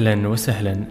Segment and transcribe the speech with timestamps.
[0.00, 0.84] أهلا وسهلا.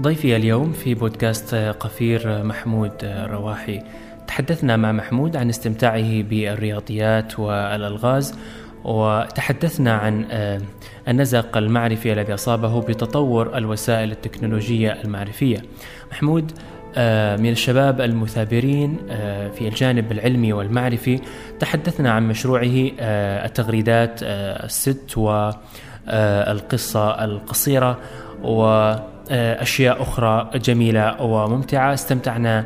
[0.00, 2.92] ضيفي اليوم في بودكاست قفير محمود
[3.30, 3.82] رواحي.
[4.26, 8.34] تحدثنا مع محمود عن استمتاعه بالرياضيات والألغاز
[8.84, 10.24] وتحدثنا عن
[11.08, 15.62] النزق المعرفي الذي أصابه بتطور الوسائل التكنولوجية المعرفية.
[16.12, 16.52] محمود
[17.42, 18.96] من الشباب المثابرين
[19.54, 21.20] في الجانب العلمي والمعرفي
[21.60, 22.90] تحدثنا عن مشروعه
[23.44, 25.18] التغريدات الست
[26.08, 27.98] والقصة القصيرة
[28.42, 31.94] وأشياء أخرى جميلة وممتعة.
[31.94, 32.64] استمتعنا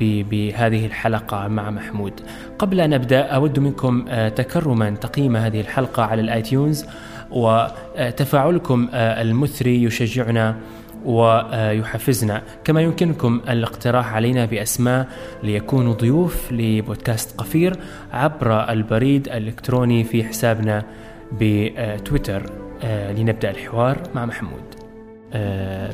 [0.00, 2.12] بهذه الحلقة مع محمود.
[2.58, 6.86] قبل أن أبدأ أود منكم تكرما تقييم هذه الحلقة على الآيتيونز
[7.30, 10.56] وتفاعلكم المثري يشجعنا
[11.04, 15.06] ويحفزنا كما يمكنكم الاقتراح علينا بأسماء
[15.42, 17.76] ليكونوا ضيوف لبودكاست قفير
[18.12, 20.84] عبر البريد الإلكتروني في حسابنا
[21.32, 22.50] بتويتر
[22.84, 24.62] لنبدأ الحوار مع محمود.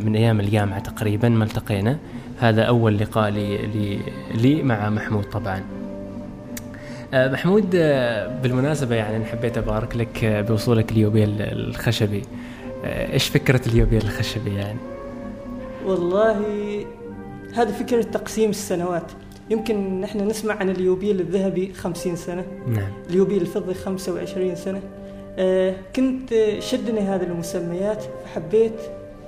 [0.01, 1.99] من أيام الجامعة تقريبا ما التقينا.
[2.39, 3.99] هذا أول لقاء لي, لي,
[4.35, 5.63] لي مع محمود طبعا.
[7.15, 7.71] محمود
[8.43, 12.23] بالمناسبة يعني حبيت أبارك لك بوصولك اليوبيل الخشبي.
[12.85, 14.79] إيش فكرة اليوبيل الخشبي يعني؟
[15.87, 16.37] والله
[17.55, 19.13] هذه فكرة تقسيم السنوات.
[19.51, 22.93] يمكن نحن نسمع عن اليوبيل الذهبي خمسين سنة نعم.
[23.11, 24.96] اليوبيل الفضي خمسة وعشرين سنة آه
[25.97, 28.73] كنت شدني هذه المسميات فحبيت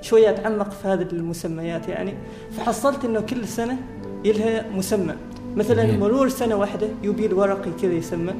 [0.01, 2.13] شوية أتعمق في هذه المسميات يعني.
[2.57, 3.77] فحصلت أنه كل سنة
[4.25, 5.13] يلها مسمى.
[5.55, 5.97] مثلا.
[5.97, 8.33] مرور سنة واحدة يوبيل ورقي كذا يسمى.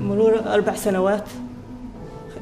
[0.00, 1.24] مرور أربع سنوات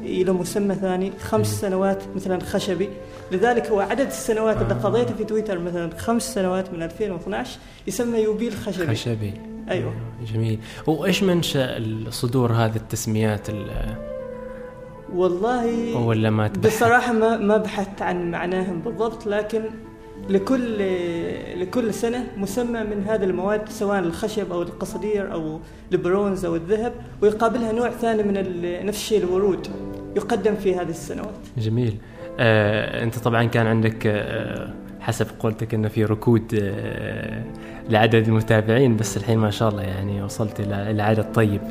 [0.01, 1.11] إلى مسمى ثاني.
[1.19, 2.89] خمس سنوات مثلا خشبي.
[3.31, 8.53] لذلك هو عدد السنوات اللي قضيتها في تويتر مثلا خمس سنوات من 2012 يسمى يوبيل
[8.53, 9.33] خشبي خشبي.
[9.69, 9.93] أيوه.
[10.33, 10.59] جميل.
[10.87, 14.12] وإيش منشأ صدور هذه التسميات ال-
[15.15, 19.63] والله ولا ما تبحث؟ بصراحة ما ما بحثت عن معناهم بالضبط لكن
[20.29, 20.77] لكل
[21.61, 25.59] لكل سنة مسمى من هذه المواد سواء الخشب أو القصدير أو
[25.91, 28.33] البرونز أو الذهب ويقابلها نوع ثاني من
[28.85, 29.67] نفس الشيء الورود.
[30.15, 31.35] يقدم في هذه السنوات.
[31.57, 31.97] جميل.
[32.39, 37.43] آه، أنت طبعا كان عندك آه، حسب قولتك إنه في ركود آه،
[37.89, 41.61] لعدد المتابعين بس الحين ما شاء الله يعني وصلت إلى عدد طيب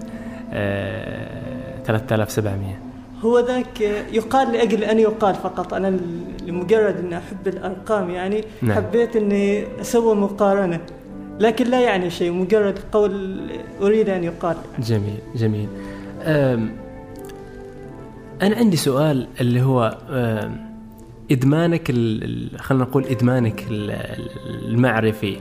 [0.53, 2.92] آه، 3700
[3.23, 3.81] هو ذاك
[4.13, 5.75] يقال لأجل أن يقال فقط.
[5.75, 5.99] أنا
[6.47, 8.77] لمجرد أن أحب الأرقام يعني نعم.
[8.77, 10.81] حبيت أني أسوي مقارنة.
[11.41, 13.41] لكن لا يعني شيء مجرد قول
[13.83, 14.57] أريد أن يقال.
[14.79, 15.69] جميل جميل.
[18.43, 19.99] أنا عندي سؤال اللي هو
[21.91, 23.05] ال- خلينا نقول
[23.71, 24.29] ال-
[24.69, 25.37] المعرفي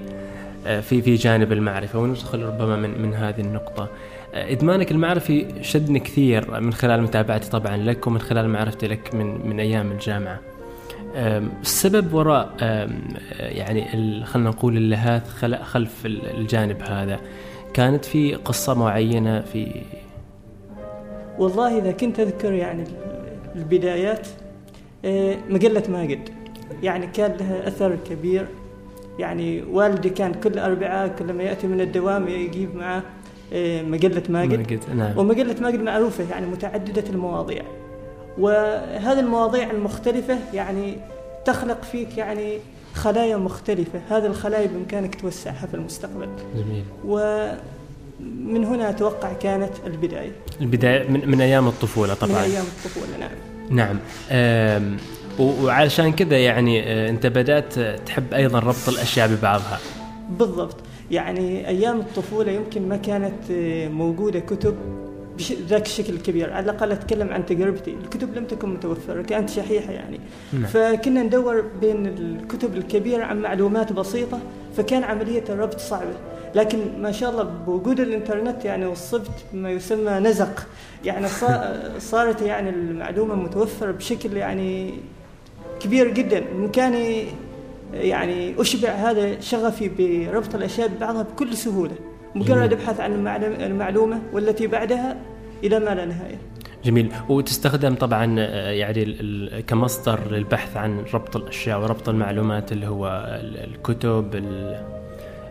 [0.68, 2.00] أه، في في جانب المعرفة.
[2.00, 3.84] وندخل ربما من من هذه النقطة.
[3.84, 3.88] أه،
[4.34, 9.60] إدمانك المعرفي شدني كثير من خلال متابعتي طبعا لك ومن خلال معرفتي لك من من
[9.60, 10.40] أيام الجامعة.
[11.62, 12.50] السبب وراء
[13.40, 13.86] يعني
[14.26, 17.20] خلينا نقول اللهات خل- خلف ال- الجانب هذا.
[17.74, 19.72] كانت في قصة معينة في
[21.40, 22.84] والله إذا كنت أذكر يعني
[23.56, 24.28] البدايات
[25.06, 26.30] آه، مجلة ماجد.
[26.84, 28.48] يعني كان لها أثر كبير.
[29.20, 33.04] يعني والدي كان كل أربعاء كلما يأتي من الدوام يجيب معه
[33.84, 34.58] مجلة ماجد.
[34.58, 35.18] ماجد نعم.
[35.18, 37.62] ومجلة ماجد معروفة يعني متعددة المواضيع.
[38.38, 40.98] وهذه المواضيع المختلفة يعني
[41.46, 42.58] تخلق فيك يعني
[42.96, 44.02] خلايا مختلفة.
[44.10, 46.30] هذه الخلايا بإمكانك توسعها في المستقبل.
[46.56, 46.84] جميل.
[47.06, 50.32] ومن هنا أتوقع كانت البداية.
[50.62, 53.30] البداية من, من أيام الطفولة من طبعا أيام الطفولة نعم.
[53.70, 53.98] نعم.
[54.32, 54.98] أم،
[55.40, 59.80] و- وعلشان كذا يعني أه، أنت بدأت تحب أيضا ربط الأشياء ببعضها.
[60.30, 60.76] بالضبط.
[61.12, 64.76] يعني أيام الطفولة يمكن ما كانت آه، موجودة كتب
[65.38, 66.54] بش- ذاك الشكل الكبير.
[66.54, 67.92] على الأقل أتكلم عن تجربتي.
[68.04, 70.20] الكتب لم تكن متوفرة كانت شحيحة يعني.
[70.54, 70.64] نعم.
[70.64, 74.40] فكنا ندور بين الكتب الكبيرة عن معلومات بسيطة
[74.78, 76.14] فكان عملية الربط صعبة.
[76.56, 80.68] لكن ما شاء الله بوجود الإنترنت يعني وصلت ما يسمى نزق.
[81.06, 84.94] يعني صا- صارت يعني المعلومة متوفرة بشكل يعني
[85.80, 86.40] كبير جدا.
[86.40, 87.26] بإمكاني
[87.94, 89.90] يعني أشبع هذا شغفي
[90.30, 91.96] بربط الأشياء ببعضها بكل سهولة
[92.36, 93.28] مجرد أبحث عن
[93.62, 95.18] المعلومة والتي بعدها
[95.64, 96.38] إلى ما لا نهاية.
[96.86, 97.12] جميل.
[97.30, 99.16] وتستخدم طبعا أه، يعني
[99.68, 103.08] كمصدر للبحث عن ربط الأشياء وربط المعلومات اللي هو
[103.42, 104.86] ال- الكتب ال-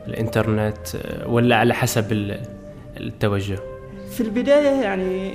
[0.09, 2.41] الإنترنت أه، ولا على حسب ال-
[3.01, 3.59] التوجه؟
[4.11, 5.33] في البداية يعني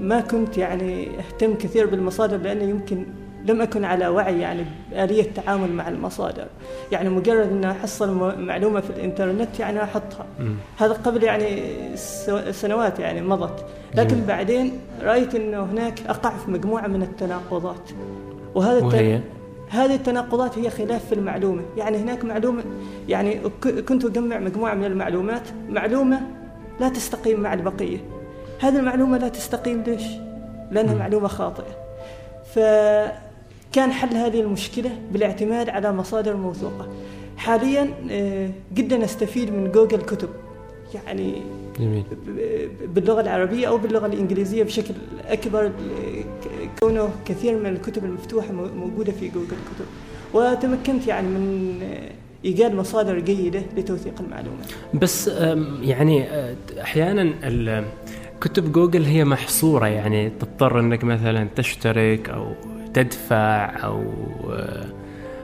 [0.00, 3.06] ما كنت يعني أهتم كثير بالمصادر لأنه يمكن
[3.48, 6.46] لم أكن على وعي يعني بآلية التعامل مع المصادر.
[6.92, 10.26] يعني مجرد أن أحصل م- معلومة في الإنترنت يعني أحطها.
[10.78, 11.62] هذا قبل يعني
[12.52, 13.64] سنوات يعني مضت.
[13.94, 14.24] لكن جميل.
[14.26, 14.72] بعدين
[15.02, 17.90] رأيت أنه هناك أقع في مجموعة من التناقضات.
[18.54, 19.20] وهذا وهي؟
[19.70, 21.62] هذه التناقضات هي خلاف في المعلومة.
[21.76, 22.62] يعني هناك معلومة
[23.08, 23.40] يعني
[23.88, 25.42] كنت أجمع مجموعة من المعلومات.
[25.68, 26.20] معلومة
[26.80, 27.98] لا تستقيم مع البقية.
[28.60, 30.02] هذه المعلومة لا تستقيم ليش؟
[30.70, 31.76] لأنها معلومة خاطئة.
[33.72, 36.88] فكان حل هذه المشكلة بالاعتماد على مصادر موثوقة.
[37.36, 40.28] حاليا آه، جدا استفيد من جوجل كتب.
[40.94, 41.42] يعني
[41.80, 42.04] جميل.
[42.94, 44.94] باللغة العربية أو باللغة الإنجليزية بشكل
[45.28, 45.72] أكبر
[46.80, 49.86] كونه كثير من الكتب المفتوحة موجودة في جوجل كتب.
[50.34, 51.80] وتمكنت يعني من
[52.44, 54.66] إيجاد مصادر جيدة لتوثيق المعلومات.
[54.94, 55.28] بس
[55.82, 56.26] يعني
[56.80, 57.84] أحيانا
[58.40, 59.86] كتب جوجل هي محصورة.
[59.86, 62.52] يعني تضطر إنك مثلا تشترك أو
[63.02, 64.04] تدفع أو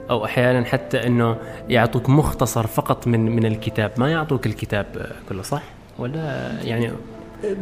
[0.09, 1.37] أو أحيانا حتى إنه
[1.69, 3.91] يعطوك مختصر فقط من من الكتاب.
[3.97, 5.63] ما يعطوك الكتاب كله صح؟
[5.99, 6.91] ولا يعني؟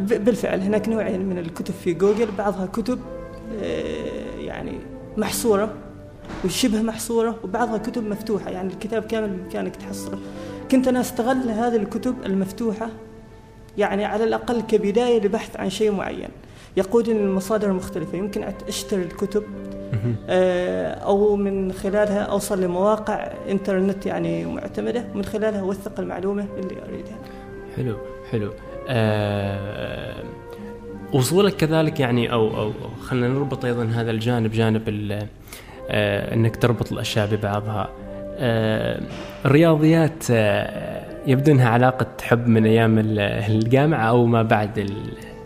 [0.00, 2.28] بالفعل هناك نوعين من الكتب في جوجل.
[2.38, 2.98] بعضها كتب
[3.62, 4.72] آه، يعني
[5.16, 5.72] محصورة
[6.44, 8.50] وشبه محصورة وبعضها كتب مفتوحة.
[8.50, 10.18] يعني الكتاب كامل بإمكانك تحصله
[10.70, 12.88] كنت أنا أستغل هذه الكتب المفتوحة
[13.78, 16.28] يعني على الأقل كبداية لبحث عن شيء معين.
[16.76, 18.18] يقودني للمصادر المختلفة.
[18.18, 19.42] يمكن أشتري الكتب
[21.04, 27.18] أو من خلالها أوصل لمواقع إنترنت يعني معتمدة ومن خلالها أوثق المعلومة اللي أريدها.
[27.76, 27.96] حلو
[28.30, 28.52] حلو.
[28.88, 30.14] أه
[31.12, 34.82] وصولك كذلك يعني أو أو خلينا نربط أيضا هذا الجانب جانب
[35.90, 37.88] أه إنك تربط الأشياء ببعضها.
[38.38, 39.00] أه
[39.44, 44.90] الرياضيات أه يبدو انها علاقة حب من أيام الجامعة أو ما بعد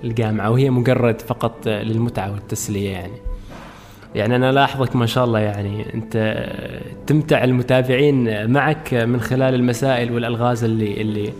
[0.05, 3.28] الجامعة وهي مجرد فقط للمتعة والتسلية يعني.
[4.15, 6.47] يعني أنا لاحظك ما شاء الله يعني أنت
[7.07, 11.33] تمتع المتابعين معك من خلال المسائل والألغاز اللي اللي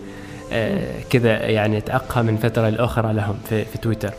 [0.51, 4.13] آه، كذا يعني تعقها من فترة لأخرى لهم في, في تويتر.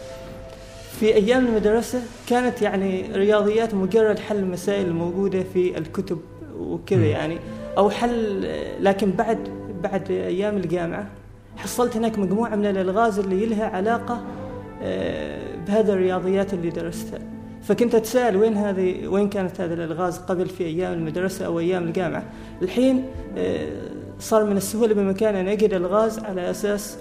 [1.01, 6.19] في أيام المدرسة كانت يعني رياضيات مجرد حل المسائل الموجوده في الكتب
[6.59, 7.39] وكذا يعني
[7.79, 8.49] أو حل
[8.81, 9.39] لكن بعد
[9.83, 11.07] بعد أيام الجامعة
[11.57, 14.21] حصلت هناك مجموعة من الألغاز اللي لها علاقة
[14.83, 17.21] آه، بهذه الرياضيات اللي درستها.
[17.63, 22.25] فكنت أتساءل وين هذه وين كانت هذه الألغاز قبل في أيام المدرسة أو أيام الجامعة.
[22.63, 23.05] الحين
[23.39, 23.69] آه،
[24.19, 26.99] صار من السهولة بمكان أن أجد ألغاز على أساس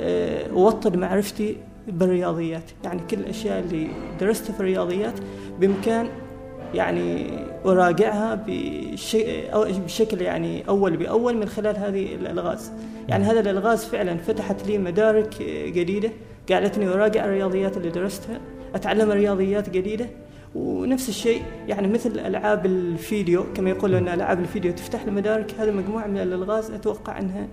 [0.00, 1.56] آه، أوطد معرفتي
[1.88, 2.62] بالرياضيات.
[2.84, 3.88] يعني كل الأشياء اللي
[4.20, 5.14] درستها في الرياضيات
[5.60, 6.08] بإمكان
[6.74, 7.26] يعني
[7.66, 8.44] أراجعها
[9.84, 12.72] بشكل يعني أول بأول من خلال هذه الألغاز.
[13.08, 16.10] يعني هذا الألغاز فعلا فتحت لي مدارك آه، جديدة
[16.50, 18.40] قاعدتني أراجع الرياضيات اللي درستها.
[18.74, 20.06] أتعلم رياضيات جديدة.
[20.54, 26.06] ونفس الشيء يعني مثل ألعاب الفيديو كما يقولون أن ألعاب الفيديو تفتح المدارك هذه مجموعة
[26.06, 27.46] من الألغاز أتوقع أنها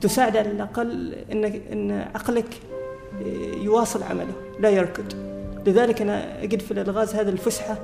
[0.00, 2.46] تساعد على الأقل انك إن عقلك
[3.62, 5.12] يواصل عمله لا يركض.
[5.66, 7.78] لذلك أنا أجد في الألغاز هذه الفسحة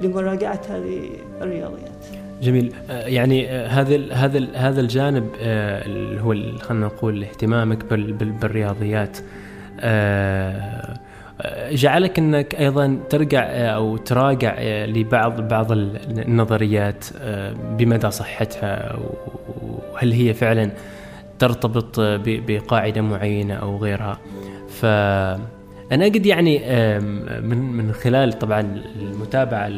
[0.00, 2.06] لمراجعة هذه الرياضيات.
[2.42, 2.72] جميل.
[2.90, 7.84] آه، يعني آه، هذا هذا هذا الجانب آه، اللي هو خلينا نقول اهتمامك
[8.40, 9.18] بالرياضيات.
[11.70, 18.98] جعلك إنك أيضا ترجع آه، أو تراجع آه، لبعض بعض النظريات آه، بمدى صحتها
[19.62, 20.70] وهل هي فعلا
[21.38, 24.18] ترتبط بقاعدة معينة أو غيرها.
[24.68, 24.84] ف
[25.92, 26.58] أنا قد يعني
[27.40, 29.70] من من خلال طبعا المتابعة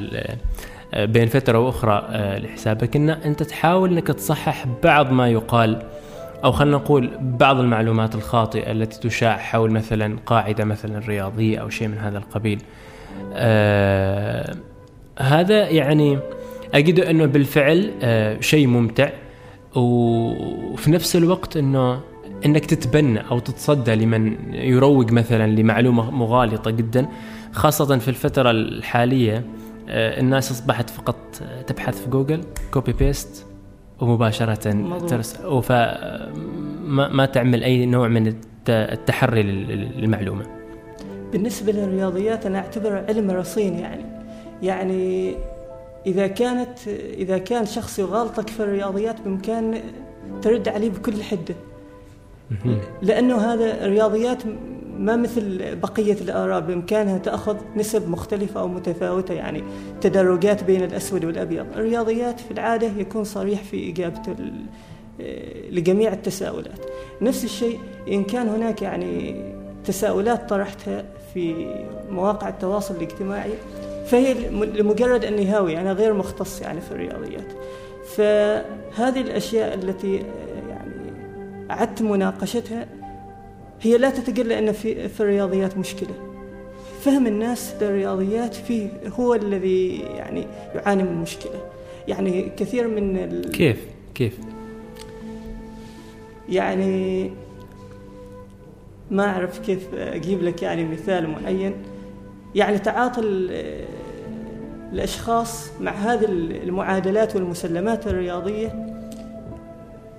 [0.97, 5.83] بين فترة وأخرى لحسابك إن أنت تحاول إنك تصحح بعض ما يقال
[6.45, 11.89] أو خلينا نقول بعض المعلومات الخاطئة التي تشاع حول مثلا قاعدة مثلا رياضية أو شيء
[11.89, 12.61] من هذا القبيل.
[13.33, 14.55] آه
[15.19, 16.19] هذا يعني
[16.75, 19.11] أجد أنه بالفعل آه شيء ممتع
[19.75, 22.01] وفي نفس الوقت أنه
[22.47, 27.09] أنك تتبنى أو تتصدى لمن يروج مثلا لمعلومة مغالطة جدا
[27.53, 29.45] خاصة في الفترة الحالية.
[29.89, 31.17] آه الناس أصبحت فقط
[31.67, 33.47] تبحث في جوجل copy paste
[34.01, 38.35] ومباشرة ترسل فما ما تعمل أي نوع من
[38.69, 40.47] التحري للمعلومة.
[41.33, 44.05] بالنسبة للرياضيات أنا أعتبر علم رصين يعني.
[44.63, 45.35] يعني
[46.07, 49.81] إذا كانت إذا كان شخص يغالطك في الرياضيات بإمكان
[50.43, 51.55] ترد عليه بكل حدة.
[53.03, 54.43] لأنه هذا الرياضيات
[54.99, 59.65] ما مثل بقية الآراء بإمكانها تأخذ نسب مختلفة أو متفاوتة يعني
[60.01, 61.67] تدرجات بين الأسود والأبيض.
[61.77, 64.37] الرياضيات في العادة يكون صريح في إجابته
[65.21, 66.81] آه، لجميع التساؤلات.
[67.23, 67.79] نفس الشيء
[68.09, 69.43] إن كان هناك يعني
[69.85, 71.75] تساؤلات طرحتها في
[72.11, 73.53] مواقع التواصل الاجتماعي
[74.07, 77.47] فهي لمجرد أني هاوي أنا غير مختص يعني في الرياضيات.
[78.17, 81.13] فهذه الأشياء التي آه، يعني
[81.71, 82.87] أعدت مناقشتها
[83.83, 86.15] هي لا تتجلى أن في, في الرياضيات مشكلة.
[87.01, 88.89] فهم الناس للرياضيات فيه
[89.21, 91.63] هو الذي يعني يعاني من مشكلة.
[92.09, 93.51] يعني كثير من ال...
[93.51, 94.39] كيف؟ كيف؟
[96.49, 97.31] يعني
[99.11, 101.73] ما أعرف كيف أجيب لك يعني مثال معين.
[102.55, 103.21] يعني تعاطي
[104.93, 108.87] الأشخاص مع هذه المعادلات والمسلمات الرياضية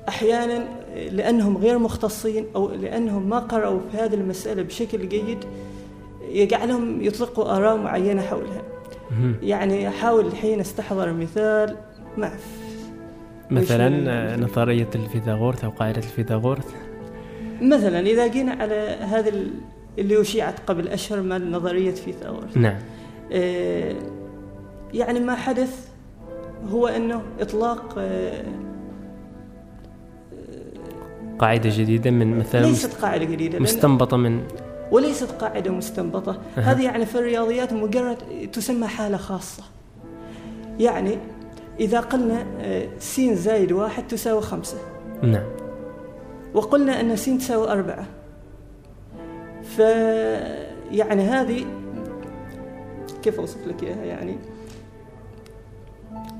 [0.10, 0.78] أحيانا
[1.12, 5.38] لأنهم غير مختصين أو لأنهم ما قرأوا في هذه المسألة بشكل جيد
[6.32, 8.62] يجعلهم يطلقوا آراء معينة حولها.
[9.41, 11.75] يعني أحاول الحين أستحضر مثال
[12.18, 12.32] ما
[13.51, 16.65] مثلا نظرية الفيثاغورث أو قاعدة الفيثاغورث؟
[17.62, 19.34] مثلا إذا جينا على هذا
[19.98, 22.58] اللي أشيعت قبل أشهر من نظرية فيثاغورث.
[22.58, 22.77] نعم.
[23.32, 23.96] آه
[24.94, 25.88] يعني ما حدث
[26.72, 28.44] هو أنه إطلاق آه
[31.39, 34.43] قاعدة جديدة من مثلا ليست قاعدة جديدة مستنبطة من
[34.91, 36.41] وليست قاعدة مستنبطة.
[36.58, 36.62] أه.
[36.62, 38.17] هذه يعني في الرياضيات مجرد
[38.53, 39.63] تسمى حالة خاصة.
[40.79, 41.17] يعني
[41.79, 42.46] إذا قلنا
[43.00, 44.77] س زائد واحد تساوي خمسة.
[45.24, 45.43] نعم.
[46.53, 48.05] وقلنا أن س تساوي أربعة.
[49.63, 49.79] ف
[50.91, 51.65] يعني هذه
[53.24, 54.38] كيف أوصف لك إياها يعني؟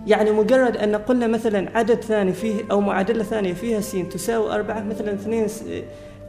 [0.08, 4.84] يعني مجرد أن قلنا مثلا عدد ثاني فيه أو معادلة ثانية فيها س تساوي أربعة
[4.84, 5.48] مثلا اثنين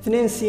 [0.02, 0.44] اثنين س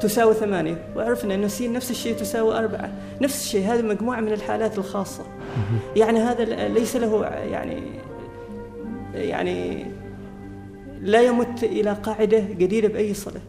[0.00, 2.92] تساوي ثمانية وعرفنا أن س نفس الشيء تساوي أربعة.
[3.20, 5.24] نفس الشيء هذه مجموعة من الحالات الخاصة.
[5.96, 7.82] يعني هذا ليس له يعني
[9.14, 9.86] يعني
[11.00, 13.40] لا يمت إلى قاعدة جديدة بأي صلة.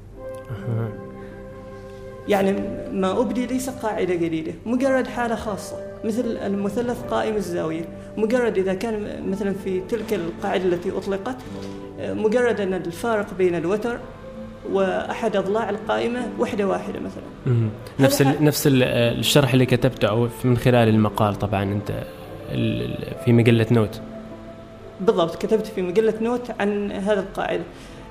[2.27, 2.51] يعني
[2.91, 5.88] ما أبدي ليس قاعدة جديدة مجرد حالة خاصة.
[6.03, 7.85] مثل المثلث قائم الزاوية.
[8.17, 11.35] مجرد إذا كان مثلا في تلك القاعدة التي أطلقت
[11.99, 13.99] مجرد أن الفارق بين الوتر
[14.71, 17.59] وأحد أضلاع القائمة وحدة واحدة مثلا.
[17.99, 21.91] نفس نفس الشرح اللي كتبته أو من خلال المقال طبعا أنت
[23.25, 24.01] في مجلة نوت.
[25.01, 27.63] بالضبط كتبت في مجلة نوت عن هذه القاعدة.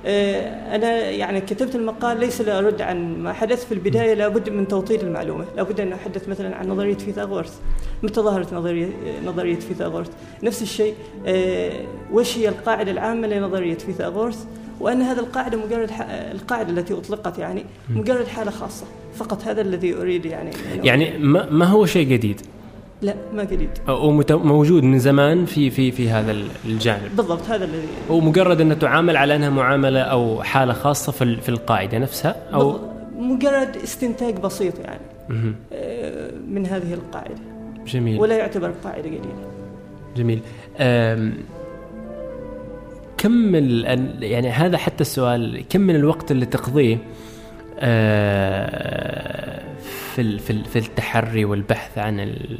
[0.05, 5.45] أنا يعني كتبت المقال ليس لأرد عن ما حدث في البداية لابد من توطيد المعلومة
[5.57, 7.61] لابد أن أحدث مثلا عن نظرية فيثاغورس.
[8.03, 8.89] متى ظهرت نظرية
[9.27, 10.09] نظرية فيثاغورس؟
[10.43, 10.95] نفس الشيء
[11.27, 11.73] آه،
[12.13, 14.47] وش هي القاعدة العامة لنظرية فيثاغورس؟
[14.81, 15.91] وأن هذه القاعدة مجرد
[16.33, 20.51] القاعدة التي أطلقت يعني مجرد حالة خاصة فقط هذا الذي أريد يعني
[20.85, 21.19] يعني
[21.51, 22.41] ما هو شيء جديد؟
[23.03, 27.17] لا ما جديد وموجود من زمان في في في هذا الجانب.
[27.17, 31.99] بالضبط هذا الذي ومجرد انها تعامل على أنها معاملة أو حالة خاصة في في القاعدة
[31.99, 32.79] نفسها أو
[33.19, 35.01] مجرد استنتاج بسيط يعني
[35.73, 37.35] آه، من هذه القاعدة.
[37.87, 38.21] جميل.
[38.21, 39.49] ولا يعتبر قاعدة جديده
[40.17, 40.41] جميل.
[43.19, 43.55] كم
[44.23, 46.99] يعني هذا حتى السؤال كم من الوقت اللي تقضيه
[47.81, 49.48] آه،
[50.19, 52.59] في في في التحري والبحث عن ال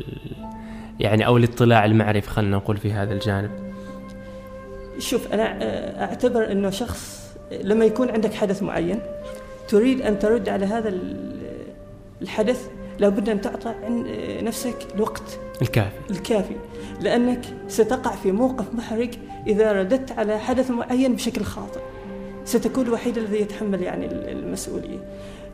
[1.01, 3.51] يعني أو الاطلاع المعرفي خلينا نقول في هذا الجانب.
[4.99, 9.01] شوف أنا آه، أعتبر إنه شخص لما يكون عندك حدث معين
[9.69, 10.95] تريد أن ترد على هذا
[12.23, 15.97] الحدث لابد أن تعطى آه، نفسك الوقت الكافي.
[16.11, 16.57] الكافي
[17.01, 19.11] لأنك ستقع في موقف محرج
[19.47, 21.81] إذا رددت على حدث معين بشكل خاطئ.
[22.45, 24.99] ستكون الوحيد الذي يتحمل يعني المسؤولية.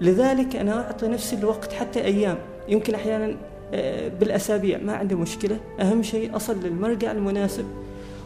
[0.05, 2.39] لذلك أنا أعطي نفسي الوقت حتى أيام.
[2.69, 3.37] يمكن أحيانا
[3.75, 5.61] آه، بالأسابيع ما عندي مشكلة.
[5.81, 7.65] أهم شيء أصل للمرجع المناسب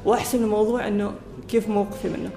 [0.04, 1.12] وأحسن الموضوع أنه
[1.48, 2.30] كيف موقفي منه.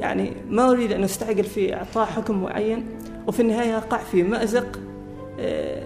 [0.00, 2.86] يعني ما أريد أن أستعجل في إعطاء حكم معين
[3.26, 4.80] وفي النهاية أقع في مأزق
[5.40, 5.82] آه،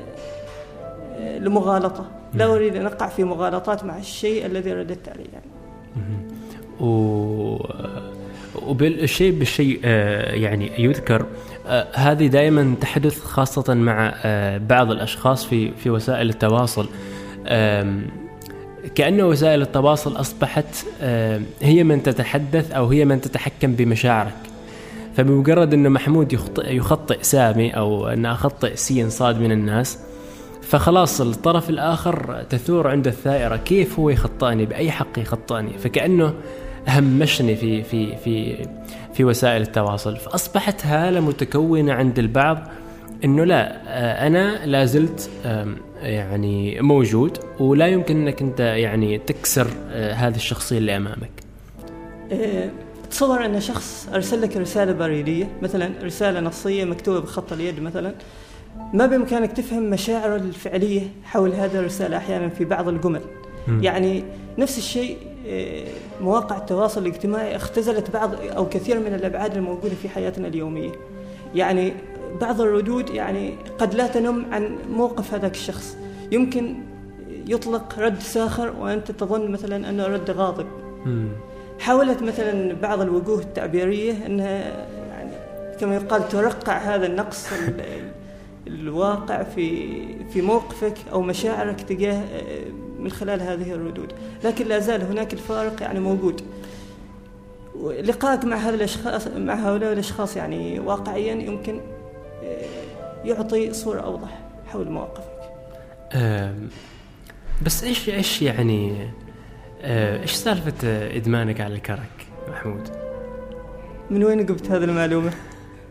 [1.14, 2.11] آه، لمغالطة.
[2.35, 2.54] لا.
[2.54, 5.50] أريد أن أقع في مغالطات مع الشيء الذي رددت عليه يعني.
[6.80, 7.56] و
[8.66, 9.80] وبالشيء بالشيء
[10.35, 11.26] يعني يذكر
[11.94, 16.88] هذه دائما تحدث خاصة مع آه، بعض الأشخاص في في وسائل التواصل.
[18.94, 20.87] كأن وسائل التواصل أصبحت
[21.62, 24.37] هي من تتحدث أو هي من تتحكم بمشاعرك.
[25.16, 29.99] فبمجرد أن محمود يخطئ, يخطئ سامي أو أن أخطئ سين صاد من الناس
[30.62, 36.35] فخلاص الطرف الآخر تثور عنده الثائرة كيف هو يخطئني؟ بأي حق يخطئني؟ فكأنه
[36.88, 38.66] همشني في في في
[39.16, 42.68] في وسائل التواصل فأصبحت هالة متكونة عند البعض
[43.25, 45.30] إنه لا آه، أنا لا زلت
[46.02, 51.30] يعني موجود ولا يمكن إنك أنت يعني تكسر آه، هذه الشخصية اللي أمامك.
[52.32, 52.70] آه،
[53.11, 58.14] تصور أن شخص أرسل لك رسالة بريدية مثلا رسالة نصية مكتوبة بخط اليد مثلا
[58.94, 63.20] ما بإمكانك تفهم مشاعره الفعلية حول هذه الرسالة أحيانا في بعض الجمل.
[63.68, 64.25] يعني
[64.58, 65.16] نفس الشيء
[66.21, 70.93] مواقع التواصل الاجتماعي اختزلت بعض أو كثير من الأبعاد الموجودة في حياتنا اليومية.
[71.55, 71.93] يعني
[72.41, 75.97] بعض الردود يعني قد لا تنم عن موقف هذاك الشخص
[76.33, 76.75] يمكن
[77.49, 80.67] يطلق رد ساخر وأنت تظن مثلا أنه رد غاضب.
[81.81, 85.31] حاولت مثلا بعض الوجوه التعبيرية أنها يعني
[85.81, 88.11] كما يقال ترقع هذا النقص ال-
[88.67, 89.93] الواقع في
[90.33, 92.23] في موقفك أو مشاعرك تجاه
[93.00, 94.12] من خلال هذه الردود
[94.45, 96.43] لكن لا زال هناك الفارق يعني موجود
[97.85, 101.81] لقائك مع هذا الأشخاص مع هؤلاء الأشخاص يعني واقعيا يمكن
[102.45, 105.37] آه، يعطي صورة أوضح حول مواقفك
[107.62, 109.09] بس إيش إيش يعني
[109.83, 112.88] آه، إيش سالفة آه، إدمانك على الكرك محمود؟
[114.11, 115.33] من وين جبت هذه المعلومة؟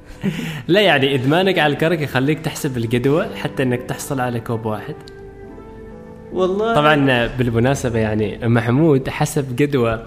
[0.68, 4.96] لا يعني إدمانك على الكرك يخليك تحسب الجدوى حتى إنك تحصل على كوب واحد
[6.36, 6.76] والله.
[6.76, 10.04] طبعا بالمناسبة يعني محمود حسب جدوى آه،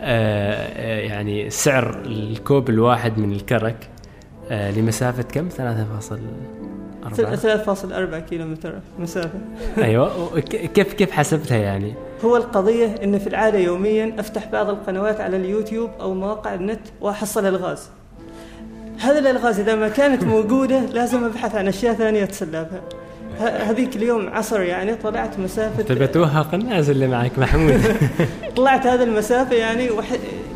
[0.00, 3.88] آه، يعني سعر الكوب الواحد من الكرك
[4.50, 6.10] آه، لمسافة كم؟ 3.4
[7.16, 9.38] 3.4 كيلو متر مسافة.
[9.78, 10.40] أيوه.
[10.40, 15.90] كيف كيف حسبتها يعني؟ هو القضية أن في العادة يوميا أفتح بعض القنوات على اليوتيوب
[16.00, 17.88] أو مواقع النت وأحصل ألغاز.
[19.00, 22.82] هذه الألغاز إذا ما كانت موجودة لازم أبحث عن أشياء ثانية أتسلى بها
[23.40, 27.80] هذيك اليوم عصر يعني طلعت مسافة تبى توهق الناس اللي معك محمود؟
[28.56, 30.06] طلعت هذه المسافة يعني وح...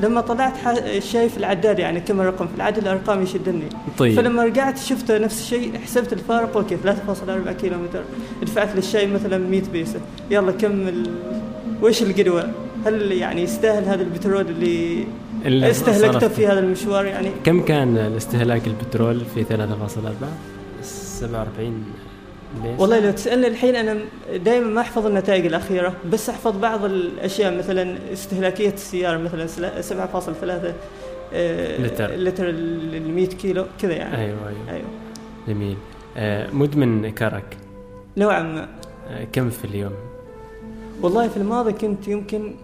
[0.03, 0.99] لما طلعت ح...
[0.99, 3.69] شايف العداد يعني كم الرقم في العدد الأرقام يشدني.
[3.99, 4.17] طيب.
[4.17, 8.03] فلما رجعت شفت نفس الشيء حسبت الفارق أوكي 3.4 كيلو متر
[8.43, 10.01] دفعت للشاي مثلا 100 بيسة.
[10.31, 11.11] يلا كم ال...
[11.83, 12.51] وش القدوة؟
[12.87, 14.47] هل يعني يستاهل هذا البترول
[15.45, 16.29] اللي استهلكته.
[16.29, 21.85] في هذا المشوار يعني؟ كم كان الاستهلاك البترول في 3.4 47
[22.79, 23.99] والله لو تسألني الحين أنا
[24.37, 30.75] دائما ما أحفظ النتائج الأخيرة بس أحفظ بعض الأشياء مثلا استهلاكية السيارة مثلا سلا- 7.3
[31.35, 32.11] آه، لتر.
[32.11, 34.17] لتر ال 100 كيلو كذا يعني.
[34.17, 34.71] أيوه أيوه.
[34.71, 34.89] أيوه.
[35.49, 35.77] جميل.
[36.17, 37.57] آه، مدمن كرك.
[38.17, 38.69] نوعا ما.
[39.11, 39.93] آه، كم في اليوم؟
[41.03, 42.55] والله في الماضي كنت يمكن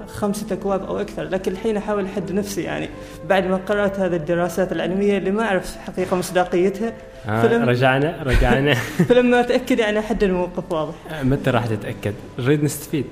[0.00, 2.88] آه، خمسة أكواب أو أكثر لكن الحين أحاول أحد نفسي يعني.
[3.28, 6.92] بعد ما قرأت هذه الدراسات العلمية اللي ما أعرف حقيقة مصداقيتها
[7.28, 8.74] آه فلم- رجعنا رجعنا.
[9.08, 10.94] فلما أتأكد يعني أحد الموقف واضح.
[11.10, 13.04] آه، متى راح تتأكد؟ نريد نستفيد.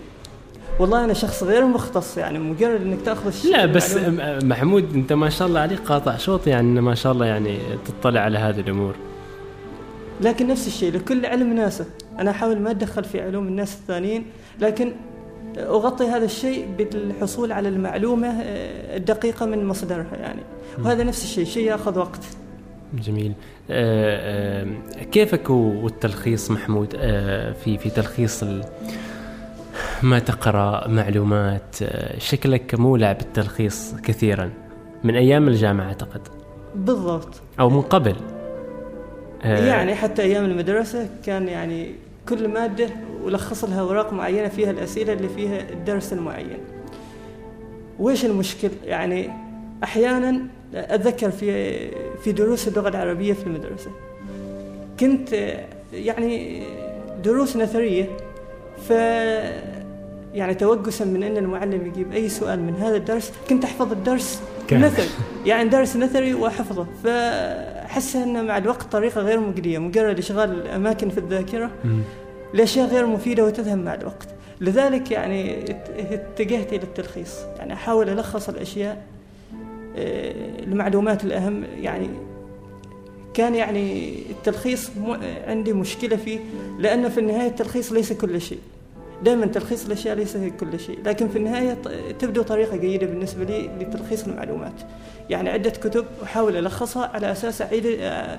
[0.81, 3.97] والله أنا شخص غير مختص يعني مجرد أنك تأخذ الشيء لا بس
[4.43, 7.59] محمود أنت ما شاء الله عليك قاطع شوط يعني ما شاء الله يعني
[8.01, 8.95] تطلع على هذه الأمور.
[10.21, 11.87] لكن نفس الشيء لكل علم ناسه.
[12.19, 14.25] أنا أحاول ما أتدخل في علوم الناس الثانيين
[14.61, 14.93] لكن
[15.59, 20.41] أغطي هذا الشيء بالحصول على المعلومة آه، الدقيقة من مصدرها يعني.
[20.85, 22.21] وهذا نفس الشيء شيء يأخذ وقت.
[22.95, 23.33] جميل.
[25.13, 28.45] كيفك والتلخيص محمود؟ آه، في في تلخيص
[30.03, 34.51] ما تقرأ معلومات آه، شكلك مولع بالتلخيص كثيرا.
[35.05, 36.21] من أيام الجامعة أعتقد.
[36.75, 37.41] بالضبط.
[37.61, 38.17] أو من قبل.
[39.43, 41.95] آه، يعني حتى أيام المدرسة كان يعني
[42.29, 42.89] كل مادة
[43.25, 46.59] ولخص لها أوراق معينة فيها الأسئلة اللي فيها الدرس المعين.
[47.99, 49.31] ويش المشكل؟ يعني
[49.85, 50.41] أحيانا
[50.75, 51.79] أتذكر في
[52.25, 53.91] في دروس اللغة العربية في المدرسة.
[55.01, 55.55] كنت
[55.93, 56.63] يعني
[57.25, 58.07] دروس نثرية
[58.89, 58.91] ف
[60.35, 64.43] يعني توقسا من أن المعلم يجيب أي سؤال من هذا الدرس كنت أحفظ الدرس.
[64.87, 65.09] نثري.
[65.47, 66.87] يعني درس نثري وأحفظه.
[67.05, 71.71] فأحس انه مع الوقت طريقة غير مجدية مجرد إشغال الأماكن في الذاكرة.
[72.55, 74.29] لأشياء غير مفيدة وتذهب مع الوقت.
[74.61, 77.35] لذلك يعني ات- اتجهت إلى التلخيص.
[77.59, 79.03] يعني أحاول ألخص الأشياء
[79.97, 82.09] المعلومات الأهم يعني
[83.35, 84.91] كان يعني التلخيص
[85.47, 86.39] عندي مشكلة فيه
[86.79, 88.59] لأنه في النهاية التلخيص ليس كل شيء.
[89.25, 93.71] دائما تلخيص الأشياء ليس كل شيء لكن في النهاية ط- تبدو طريقة جيدة بالنسبة لي
[93.81, 94.73] لتلخيص المعلومات.
[95.31, 98.39] يعني عدة كتب أحاول ألخصها على أساس أعيد آه،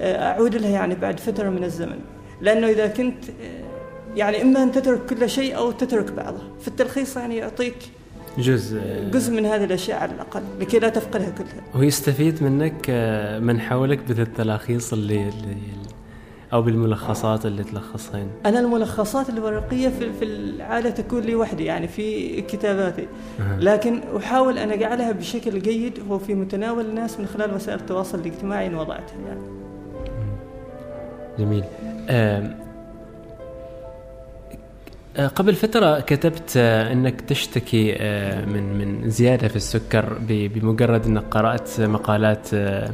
[0.00, 1.98] آه، أعود لها يعني بعد فترة من الزمن.
[2.40, 6.40] لأنه إذا كنت آه، يعني إما أن تترك كل شيء أو تترك بعضه.
[6.60, 7.76] في التلخيص يعني يعطيك
[8.38, 8.80] جزء.
[9.12, 11.62] جزء من هذه الأشياء على الأقل لكي لا تفقدها كلها.
[11.80, 15.56] ويستفيد منك آه، من حولك بالتلاخيص اللي, اللي
[16.52, 18.28] أو بالملخصات اللي تلخصهن.
[18.46, 23.06] أنا الملخصات الورقية في في العادة تكون لي وحدي يعني في كتاباتي.
[23.58, 28.66] لكن أحاول أن أجعلها بشكل جيد هو في متناول الناس من خلال وسائل التواصل الاجتماعي
[28.66, 29.40] إن وضعتها يعني.
[31.38, 31.64] جميل.
[35.18, 41.80] قبل فترة كتبت آه، إنك تشتكي آه، من من زيادة في السكر بمجرد إنك قرأت
[41.80, 42.90] مقالات آه،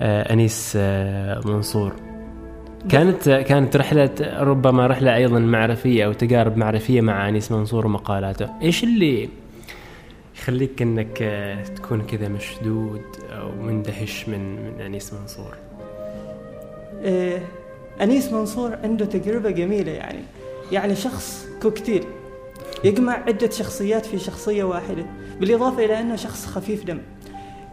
[0.00, 1.92] آه، أنيس آه، منصور.
[2.90, 8.84] كانت كانت رحلة ربما رحلة أيضا معرفية أو تجارب معرفية مع أنيس منصور ومقالاته، إيش
[8.84, 9.28] اللي
[10.36, 10.82] يخليك
[11.22, 15.54] آه، تكون كذا مشدود أو مندهش من من أنيس منصور؟
[17.04, 17.40] آه،
[18.00, 20.20] أنيس منصور عنده تجربة جميلة يعني.
[20.72, 22.04] يعني شخص كوكتيل
[22.84, 25.06] يجمع عدة شخصيات في شخصية واحدة
[25.40, 26.98] بالإضافة إلى أنه شخص خفيف دم.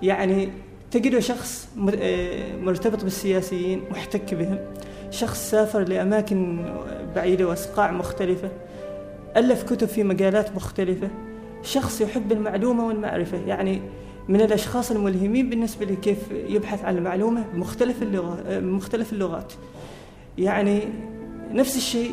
[0.02, 0.50] يعني
[0.92, 1.68] تجده شخص
[2.00, 4.60] آه، مرتبط بالسياسيين محتك بهم.
[5.12, 6.66] شخص سافر لأماكن
[7.16, 8.52] بعيدة وأصقاع مختلفة.
[9.38, 11.08] ألف كتب في مجالات مختلفة.
[11.64, 13.38] شخص يحب المعلومة والمعرفة.
[13.48, 13.82] يعني
[14.30, 19.54] من الأشخاص الملهمين بالنسبة لي كيف يبحث عن المعلومة بمختلف اللغة آه، بمختلف اللغات.
[20.38, 20.82] يعني
[21.52, 22.12] نفس الشيء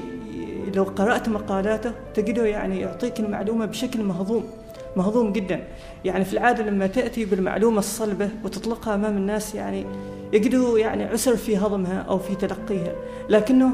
[0.74, 4.44] لو قرأت مقالاته تجده يعني يعطيك المعلومة بشكل مهضوم
[4.96, 5.64] مهضوم جدا.
[6.04, 9.86] يعني في العادة لما تأتي بالمعلومة الصلبة وتطلقها أمام الناس يعني
[10.32, 12.92] يجدوا يعني عسر في هضمها أو في تلقيها.
[13.28, 13.70] لكنه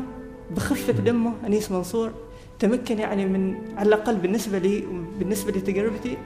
[0.50, 2.10] بخفة دمه أنيس منصور
[2.58, 4.84] تمكن يعني من على الأقل بالنسبة لي
[5.18, 6.16] بالنسبة لتجربتي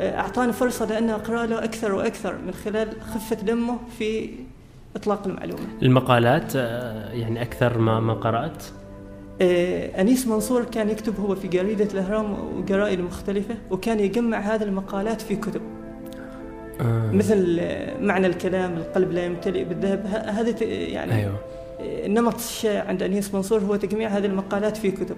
[0.00, 4.30] آه، أعطاني فرصة لأن أقرأ له أكثر وأكثر من خلال خفة دمه في
[4.96, 5.66] إطلاق المعلومة.
[5.82, 8.85] المقالات آه، يعني أكثر ما ما قرأت؟ آه،
[10.00, 15.36] أنيس منصور كان يكتب هو في جريدة الأهرام وجرائد مختلفة وكان يجمع هذه المقالات في
[15.36, 15.60] كتب.
[16.80, 17.10] آه.
[17.12, 22.84] مثل آه، معنى الكلام القلب لا يمتلئ بالذهب ه- هذه ت- يعني آه، النمط الشائع
[22.88, 25.16] عند أنيس منصور هو تجميع هذه المقالات في كتب.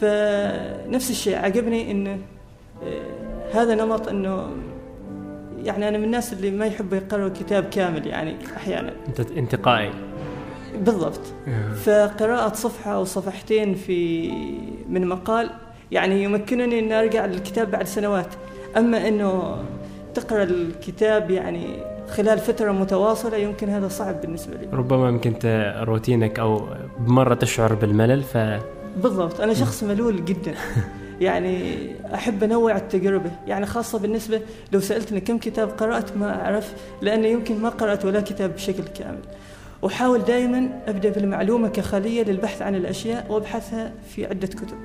[0.00, 2.18] فنفس الشيء عجبني أنه
[2.84, 4.50] آه، هذا نمط أنه
[5.64, 8.92] يعني أنا من الناس اللي ما يحبوا يقرأوا كتاب كامل يعني أحيانا.
[9.08, 9.90] أنت انتقائي.
[10.78, 11.20] بالضبط.
[11.84, 14.30] فقراءة صفحة أو صفحتين في
[14.88, 15.50] من مقال
[15.90, 18.28] يعني يمكنني أن أرجع للكتاب بعد سنوات.
[18.76, 19.56] أما أنه
[20.14, 21.66] تقرأ الكتاب يعني
[22.08, 24.68] خلال فترة متواصلة يمكن هذا صعب بالنسبة لي.
[24.72, 25.34] ربما يمكن
[25.82, 28.38] روتينك أو بمرة تشعر بالملل ف
[29.02, 29.40] بالضبط.
[29.40, 30.54] أنا شخص ملول جدا.
[31.20, 31.76] يعني
[32.14, 33.30] أحب أنوع التجربة.
[33.46, 34.40] يعني خاصة بالنسبة
[34.72, 39.20] لو سألتني كم كتاب قرأت ما أعرف لأن يمكن ما قرأت ولا كتاب بشكل كامل.
[39.86, 44.76] أحاول دائما أبدأ بالمعلومة كخلية للبحث عن الأشياء وأبحثها في عدة كتب.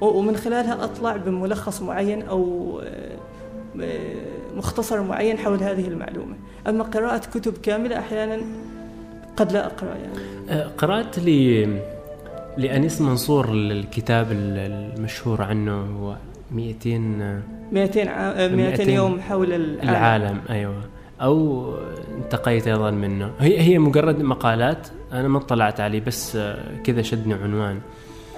[0.00, 3.16] ومن خلالها أطلع بملخص معين أو آه،
[3.82, 3.98] آه،
[4.56, 6.34] مختصر معين حول هذه المعلومة.
[6.68, 8.38] أما قراءة كتب كاملة أحيانا
[9.36, 10.18] قد لا أقرأ يعني.
[10.50, 11.64] آه، قرأت لي
[12.56, 16.16] لأنيس منصور الكتاب ال- المشهور عنه هو
[16.52, 19.88] 200 200 عام 200 200 يوم حول العالم.
[19.90, 20.40] العالم.
[20.50, 20.74] أيوه.
[21.20, 21.64] أو
[22.18, 23.30] انتقيت أيضا منه.
[23.40, 26.38] هي هي مجرد مقالات أنا ما اطلعت عليه بس
[26.84, 27.80] كذا شدني عنوان.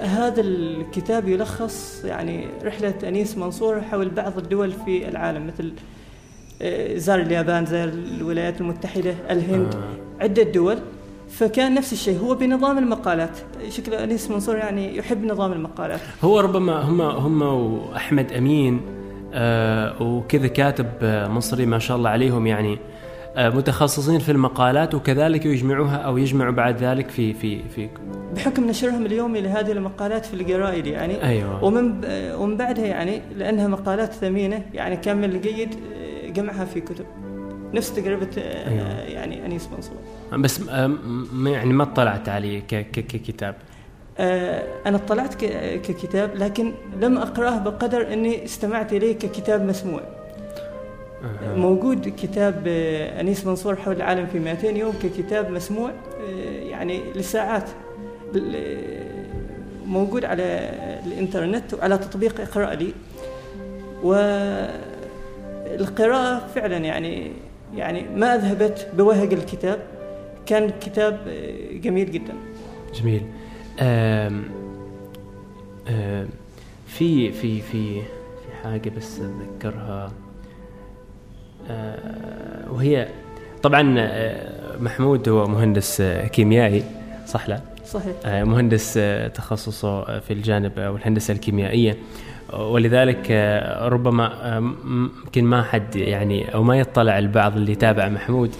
[0.01, 5.73] هذا الكتاب يلخص يعني رحلة أنيس منصور حول بعض الدول في العالم مثل
[6.63, 10.23] آه، زار اليابان زار الولايات المتحدة الهند آه.
[10.23, 10.79] عدة دول.
[11.29, 13.39] فكان نفس الشيء هو بنظام المقالات.
[13.69, 16.01] شكل أنيس منصور يعني يحب نظام المقالات.
[16.25, 18.96] هو ربما هم هم وأحمد أمين آه
[20.01, 22.79] وكذا كاتب آه، مصري ما شاء الله عليهم يعني.
[23.37, 27.89] آه متخصصين في المقالات وكذلك يجمعوها أو يجمعوا بعد ذلك في في في
[28.37, 31.23] بحكم نشرهم اليومي لهذه المقالات في الجرائد يعني.
[31.23, 31.65] أيوه.
[31.65, 32.01] ومن
[32.35, 37.07] ومن بعدها يعني لأنها مقالات ثمينة يعني كان من الجيد آه، جمعها في كتب.
[37.75, 38.89] نفس تجربة آه، أيوة.
[38.89, 39.97] يعني أنيس منصور
[40.33, 40.91] بس آه
[41.47, 43.55] يعني ما اطلعت عليه ك- ك- ككتاب.
[43.55, 43.66] آه،
[44.19, 45.35] أنا اطلعت
[45.85, 50.01] ككتاب لكن لم أقرأه بقدر أني استمعت إليه ككتاب مسموع.
[51.43, 51.55] آه.
[51.55, 55.95] موجود كتاب آه، أنيس منصور حول العالم في 200 يوم ككتاب مسموع آه،
[56.71, 57.65] يعني لساعات.
[59.87, 60.71] موجود على
[61.07, 62.93] الإنترنت وعلى تطبيق اقرأ لي.
[65.77, 67.33] والقراءة فعلا يعني
[67.77, 69.79] يعني ما أذهبت بوهق الكتاب.
[70.47, 72.35] كان كتاب آه، جميل جدا.
[72.95, 73.23] جميل.
[73.81, 74.45] آم
[75.89, 76.29] آم
[76.87, 80.13] في في في في حاجة بس أتذكرها
[81.71, 83.09] آه وهي
[83.63, 86.85] طبعا آه، محمود هو مهندس آه، كيميائي
[87.27, 88.95] صح لا؟ صحيح مهندس
[89.35, 91.97] تخصصه في الجانب أو الهندسة الكيميائية
[92.53, 93.31] ولذلك
[93.83, 98.55] ربما يمكن ما حد يعني أو ما يطلع البعض اللي يتابع محمود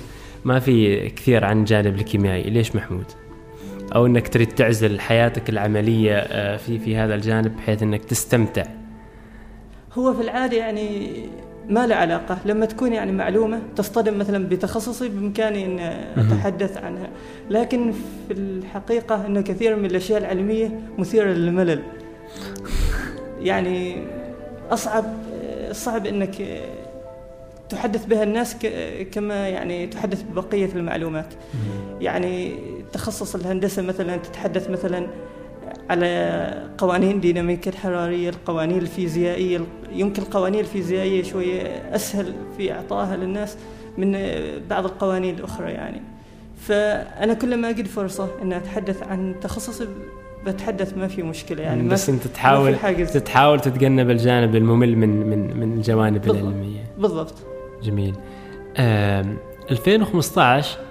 [0.45, 3.05] ما في كثير عن جانب الكيميائي ليش محمود؟
[3.95, 8.65] أو أنك تريد تعزل حياتك العملية آه، في في هذا الجانب بحيث أنك تستمتع.
[9.95, 11.11] هو في العادة يعني
[11.69, 12.39] ما له علاقة.
[12.45, 15.79] لما تكون يعني معلومة تصطدم مثلا بتخصصي بإمكاني أن
[16.17, 17.09] أتحدث عنها.
[17.51, 21.83] لكن في الحقيقة أنه كثير من الأشياء العلمية مثيرة للملل.
[23.41, 24.03] يعني
[24.71, 25.05] أصعب
[25.73, 26.37] صعب أنك
[27.69, 28.57] تحدث بها الناس
[29.13, 31.35] كما يعني تحدث ببقية المعلومات.
[32.01, 32.57] يعني
[32.93, 35.07] تخصص الهندسة مثلا تتحدث مثلا
[35.91, 39.61] على قوانين ديناميكا الحرارية القوانين الفيزيائية
[39.93, 41.63] يمكن القوانين الفيزيائية شوية
[41.95, 43.57] أسهل في إعطائها للناس
[43.99, 44.19] من
[44.71, 46.01] بعض القوانين الأخرى يعني.
[46.61, 49.87] فأنا كلما أجد فرصة أن أتحدث عن تخصصي
[50.47, 52.77] بتحدث ما في مشكلة يعني بس أنت تحاول
[53.25, 56.37] تحاول تتجنب الجانب الممل من من من الجوانب بالضبط.
[56.37, 56.81] العلمية.
[56.99, 57.35] بالضبط.
[57.83, 58.15] جميل.
[59.71, 60.86] 2015 آه،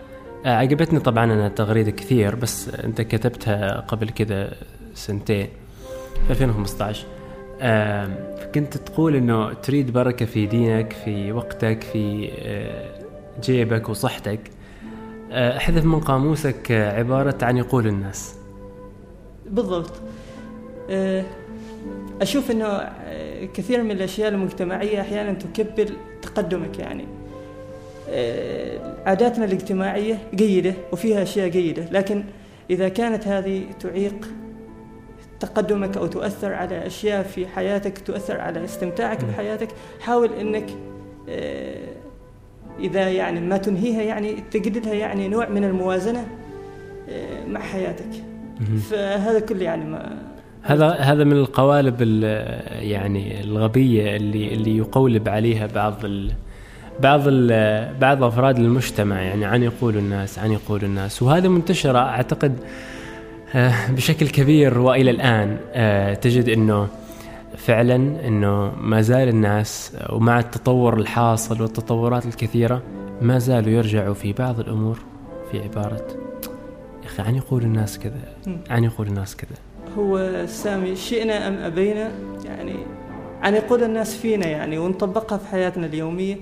[0.46, 4.54] عجبتني طبعا أنا تغريده كثير بس أنت كتبتها قبل كذا
[4.94, 5.48] سنتين
[6.28, 7.06] في 2015
[8.56, 12.90] كنت تقول إنه تريد بركة في دينك في وقتك في آه،
[13.44, 14.40] جيبك وصحتك.
[15.32, 18.36] آه، أحذف من قاموسك عبارة عن يقول الناس.
[19.50, 19.92] بالضبط.
[22.22, 22.90] أشوف إنه
[23.54, 25.90] كثير من الأشياء المجتمعية أحيانا تكبر
[26.22, 27.04] تقدمك يعني.
[27.04, 27.25] آه،
[29.06, 32.24] عاداتنا الاجتماعية جيدة وفيها أشياء جيدة لكن
[32.70, 34.28] إذا كانت هذه تعيق
[35.40, 39.68] تقدمك أو تؤثر على أشياء في حياتك تؤثر على استمتاعك بحياتك
[40.00, 40.66] حاول أنك
[41.30, 41.88] آه،
[42.80, 46.28] إذا يعني ما تنهيها يعني تجد لها يعني نوع من الموازنة
[47.10, 48.24] آه، مع حياتك.
[48.90, 50.18] فهذا كله يعني ما
[50.62, 52.02] هذا هذا من القوالب
[52.70, 56.06] يعني الغبية اللي اللي يقولب عليها بعض
[57.00, 57.22] بعض
[58.00, 61.22] بعض أفراد المجتمع يعني عن يقول الناس عن يقول الناس.
[61.24, 62.58] وهذا منتشرة أعتقد
[63.56, 65.58] آه، بشكل كبير وإلى الآن.
[65.74, 66.88] آه، تجد إنه
[67.58, 67.96] فعلا
[68.28, 72.82] إنه ما زال الناس ومع التطور الحاصل والتطورات الكثيرة
[73.22, 75.00] ما زالوا يرجعوا في بعض الأمور
[75.52, 76.08] في عبارة
[77.04, 78.20] يا أخي عن يقول الناس كذا
[78.70, 79.58] عن يقول الناس كذا.
[79.98, 82.12] هو سامي شئنا أم أبينا؟
[82.46, 82.76] يعني
[83.42, 86.38] عن يقول الناس فينا يعني ونطبقها في حياتنا اليومية.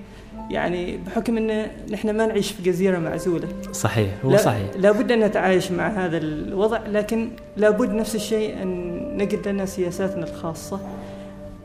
[0.50, 3.48] يعني بحكم إن نحن ما نعيش في جزيرة معزولة.
[3.72, 4.70] صحيح هو لا صحيح.
[4.76, 10.80] لابد أن نتعايش مع هذا الوضع لكن لابد نفس الشيء أن نجد لنا سياساتنا الخاصة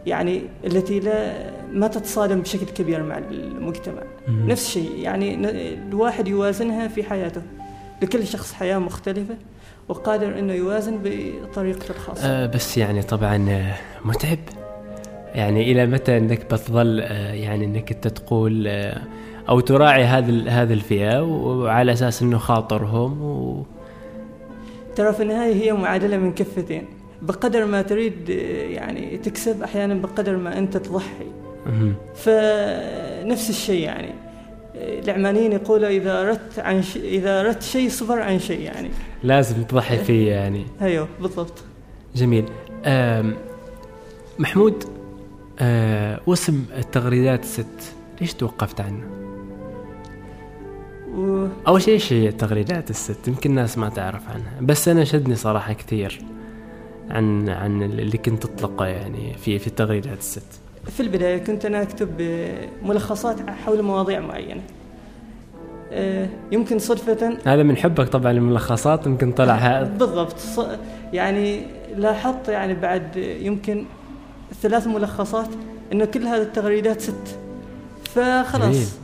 [0.06, 1.34] يعني التي لا
[1.72, 4.02] ما تتصادم بشكل كبير مع المجتمع.
[4.28, 4.52] مم.
[4.52, 5.36] نفس الشيء يعني
[5.90, 7.42] الواحد يوازنها في حياته.
[8.02, 9.36] لكل شخص حياة مختلفة
[9.90, 12.28] وقادر إنه يوازن بطريقته الخاصة.
[12.28, 13.74] أه بس يعني طبعا
[14.06, 14.40] متعب.
[15.40, 19.02] يعني إلى متى إنك بتظل آه، يعني إنك أنت تقول آه،
[19.50, 23.66] أو تراعي هذه هذه الفئة وعلى أساس إنه خاطرهم و...
[24.96, 26.86] ترى في النهاية هي معادلة من كفتين.
[27.22, 28.34] بقدر ما تريد آه،
[28.70, 31.28] يعني تكسب أحيانا بقدر ما أنت تضحي.
[32.16, 34.14] فنفس الشيء يعني.
[34.76, 36.98] العمانيين يقولوا إذا أردت عن ش...
[36.98, 38.90] إذا أردت شيء صبر عن شيء يعني.
[39.24, 40.66] لازم تضحي فيه يعني.
[40.82, 41.64] أيوه بالضبط.
[42.16, 42.46] جميل.
[44.40, 44.99] محمود
[45.62, 49.04] آه واسم التغريدات ست ليش توقفت عنه؟
[51.16, 51.48] و...
[51.68, 55.74] أول شيء إيش هي التغريدات الست؟ يمكن الناس ما تعرف عنها بس أنا شدني صراحة
[55.74, 56.22] كثير
[57.10, 62.10] عن عن اللي كنت تطلقه يعني في في التغريدات الست في البداية كنت أنا أكتب
[62.84, 64.62] ملخصات حول مواضيع معينة
[65.92, 70.36] آه، يمكن صدفة هذا من حبك طبعا الملخصات يمكن طلع بالضبط
[71.14, 71.62] يعني
[71.96, 73.86] لاحظت يعني بعد يمكن
[74.62, 75.50] ثلاث ملخصات
[75.94, 77.38] إنه كل هذه التغريدات ست.
[78.16, 78.98] فخلاص.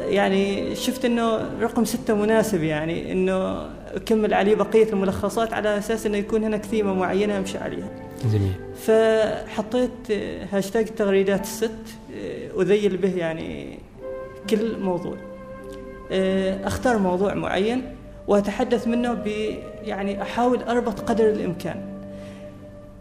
[0.00, 6.16] يعني شفت إنه رقم ستة مناسب يعني إنه أكمل عليه بقية الملخصات على أساس إنه
[6.18, 7.88] يكون هناك ثيمة معينة أمشي عليها.
[8.32, 8.52] جميل.
[8.86, 9.90] فحطيت
[10.52, 11.70] هاشتاج التغريدات الست
[12.60, 13.78] أذيل به يعني
[14.50, 15.16] كل موضوع.
[16.64, 17.82] أختار موضوع معين
[18.28, 19.26] وأتحدث منه ب
[19.84, 21.95] يعني أحاول أربط قدر الإمكان.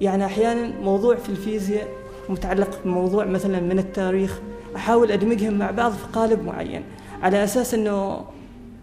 [0.01, 1.88] يعني أحيانا موضوع في الفيزياء
[2.29, 4.39] متعلق بموضوع مثلا من التاريخ
[4.75, 6.84] أحاول أدمجهم مع بعض في قالب معين
[7.21, 8.25] على أساس أنه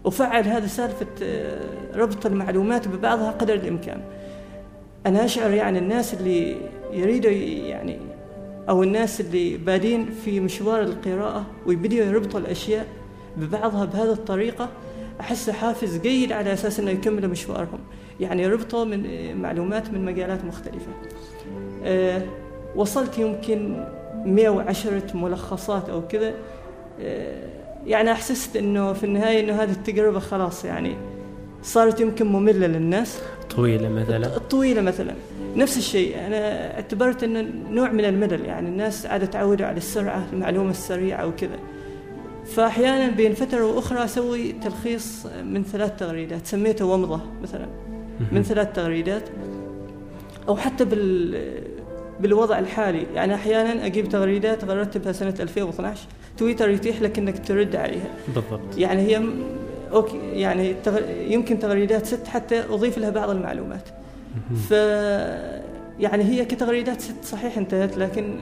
[0.05, 1.61] أفعل هذا سالفة آه،
[1.95, 4.01] ربط المعلومات ببعضها قدر الإمكان.
[5.05, 6.57] أنا أشعر يعني الناس اللي
[6.93, 7.99] يريدوا يعني
[8.69, 12.87] أو الناس اللي بادين في مشوار القراءة ويبدأوا يربطوا الأشياء
[13.37, 14.69] ببعضها بهذه الطريقة
[15.19, 17.79] أحس حافز جيد على أساس أنه يكملوا مشوارهم.
[18.19, 20.91] يعني ربطه من معلومات من مجالات مختلفة.
[21.83, 22.21] أه
[22.75, 23.83] وصلت يمكن
[24.25, 26.33] 110 ملخصات أو كذا.
[27.01, 27.49] أه
[27.85, 30.95] يعني أحسست أنه في النهاية أنه هذه التجربة خلاص يعني
[31.63, 33.21] صارت يمكن مملة للناس.
[33.55, 34.37] طويلة مثلا.
[34.37, 35.13] طويلة مثلا.
[35.55, 36.25] نفس الشيء.
[36.27, 38.45] أنا اعتبرت أنه نوع من الملل.
[38.45, 41.59] يعني الناس عادة تعودوا على السرعة المعلومة السريعة وكذا
[42.45, 46.47] فأحيانا بين فترة وأخرى أسوي تلخيص من ثلاث تغريدات.
[46.47, 47.67] سميته ومضة مثلا.
[48.31, 49.23] من ثلاث تغريدات
[50.47, 51.63] أو حتى بال
[52.19, 53.05] بالوضع الحالي.
[53.15, 56.01] يعني أحيانا أجيب تغريدات غرتبها سنة 2012
[56.37, 58.07] تويتر يتيح لك أنك ترد عليها.
[58.27, 58.77] بالضبط.
[58.77, 59.23] يعني هي
[59.91, 60.75] أوكي يعني
[61.27, 63.89] يمكن تغريدات ست حتى أضيف لها بعض المعلومات.
[64.69, 64.71] ف
[65.99, 68.35] يعني هي كتغريدات ست صحيح انتهت لكن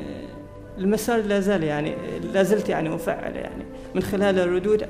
[0.77, 1.95] المسار لا زال يعني
[2.33, 3.63] لا زلت يعني مفعلة يعني
[3.95, 4.87] من خلال الردود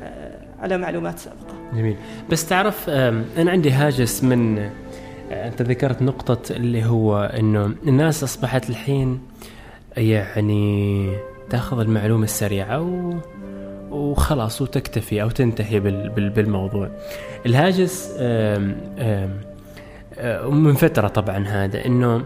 [0.59, 1.60] على معلومات سابقة.
[1.73, 1.95] جميل،
[2.29, 4.69] بس تعرف أنا عندي هاجس من
[5.31, 9.21] أنت ذكرت نقطة اللي هو إنه الناس أصبحت الحين
[9.97, 11.15] يعني
[11.49, 13.13] تأخذ المعلومة السريعة و
[13.91, 16.89] وخلاص وتكتفي أو تنتهي بالموضوع.
[17.45, 19.31] الهاجس آم آم
[20.63, 22.23] من فترة طبعا هذا إنه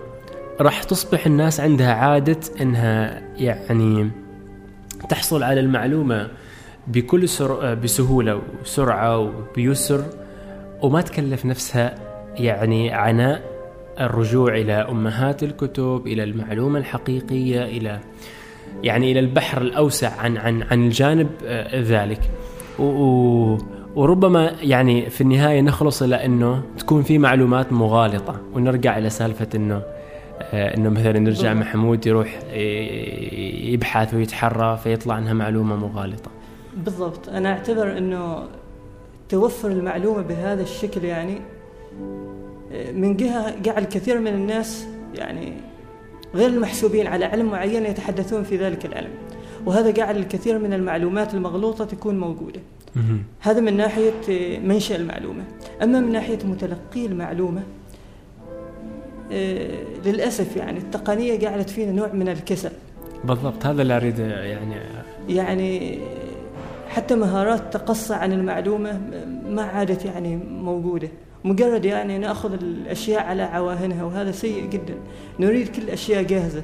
[0.62, 4.10] راح تصبح الناس عندها عادة إنها يعني
[5.10, 6.27] تحصل على المعلومة
[6.88, 7.74] بكل سر...
[7.74, 10.06] بسهولة وسرعة وبيسر
[10.82, 11.95] وما تكلف نفسها
[12.36, 13.56] يعني عناء
[14.00, 18.00] الرجوع إلى أمهات الكتب إلى المعلومة الحقيقية إلى
[18.84, 21.30] يعني إلى البحر الأوسع عن عن عن الجانب
[21.74, 22.19] ذلك
[22.80, 23.58] و...
[23.95, 29.82] وربما يعني في النهاية نخلص إلى إنه تكون في معلومات مغالطة ونرجع إلى سالفة إنه
[30.41, 32.39] آه، إنه مثلا نرجع محمود يروح
[33.71, 36.35] يبحث ويتحرى فيطلع إنها معلومة مغالطة.
[36.75, 37.29] بالضبط.
[37.29, 38.47] أنا أعتبر إنه
[39.29, 41.41] توفر المعلومة بهذا الشكل يعني
[42.93, 45.53] من جهة جعل كثير من الناس يعني
[46.35, 49.11] غير المحسوبين على علم معين يتحدثون في ذلك العلم.
[49.65, 52.59] وهذا جعل الكثير من المعلومات المغلوطة تكون موجودة.
[53.39, 55.43] هذا من ناحية منشأ المعلومة.
[55.83, 57.63] أما من ناحية متلقي المعلومة
[59.31, 62.71] آه، للأسف يعني التقنية جعلت فينا نوع من الكسل.
[63.23, 63.65] بالضبط.
[63.65, 64.75] هذا اللي أريد يعني.
[65.29, 65.99] يعني
[66.95, 69.01] حتى مهارات تقصى عن المعلومة
[69.49, 71.10] ما عادت يعني موجودة.
[71.43, 74.95] مجرد يعني نأخذ الأشياء على عواهنها وهذا سيء جدا.
[75.39, 76.63] نريد كل الاشياء جاهزة.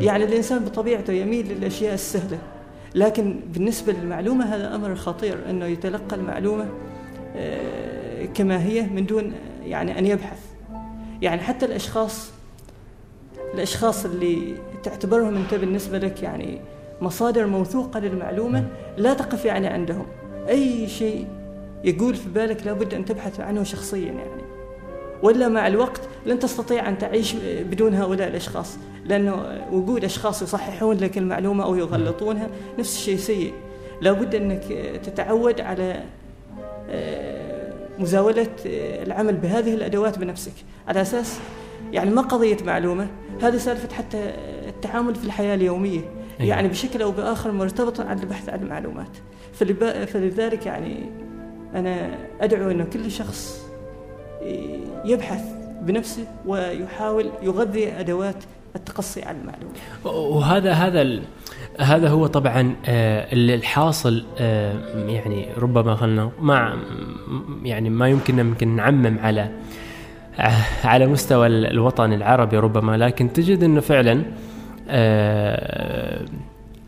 [0.00, 2.38] يعني الإنسان بطبيعته يميل للأشياء السهلة.
[2.94, 6.68] لكن بالنسبة للمعلومة هذا أمر خطير أنه يتلقى المعلومة
[7.36, 9.32] آه، كما هي من دون
[9.64, 10.40] يعني أن يبحث.
[11.22, 12.30] يعني حتى الأشخاص
[13.54, 16.60] الأشخاص اللي تعتبرهم أنت بالنسبة لك يعني
[17.04, 20.06] مصادر موثوقة للمعلومة لا تقف يعني عندهم.
[20.48, 21.26] أي شيء
[21.84, 24.42] يقول في بالك لابد أن تبحث عنه شخصيا يعني.
[25.22, 27.34] ولا مع الوقت لن تستطيع أن تعيش
[27.70, 33.52] بدون هؤلاء الأشخاص لأنه وجود أشخاص يصححون لك المعلومة أو يغلطونها نفس الشيء سيء.
[34.00, 34.64] لابد أنك
[35.02, 36.02] تتعود على
[36.90, 40.52] آه، مزاولة آه، العمل بهذه الأدوات بنفسك.
[40.88, 41.38] على أساس
[41.92, 43.06] يعني ما قضية معلومة
[43.42, 44.34] هذه سالفة حتى
[44.68, 46.00] التعامل في الحياة اليومية.
[46.40, 46.50] أيوة.
[46.50, 49.16] يعني بشكل أو بآخر مرتبطة عن البحث عن المعلومات
[50.06, 51.10] فلذلك يعني
[51.74, 53.64] أنا أدعو أنه كل شخص
[55.04, 55.42] يبحث
[55.82, 58.44] بنفسه ويحاول يغذي أدوات
[58.76, 59.74] التقصي على المعلومه.
[60.04, 61.20] وهذا هذا
[61.80, 64.74] هذا هو طبعا آه، الحاصل آه،
[65.06, 66.76] يعني ربما خلنا مع
[67.62, 69.50] يعني ما يمكن يمكن نعمم على
[70.38, 74.22] آه، على مستوى الوطن العربي ربما لكن تجد إنه فعلا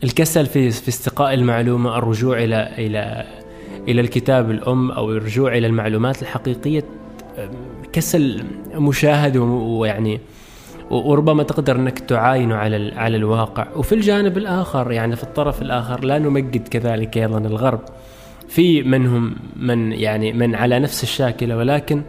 [0.03, 3.25] الكسل في في استقاء المعلومة الرجوع إلى إلى
[3.87, 6.83] إلى الكتاب الأم أو الرجوع إلى المعلومات الحقيقية
[7.93, 10.19] كسل مشاهد ويعني
[10.89, 13.67] وربما تقدر إنك تعاينه على على الواقع.
[13.75, 17.79] وفي الجانب الآخر يعني في الطرف الآخر لا نمجد كذلك أيضا الغرب.
[18.47, 22.01] في منهم من يعني من على نفس الشاكلة ولكن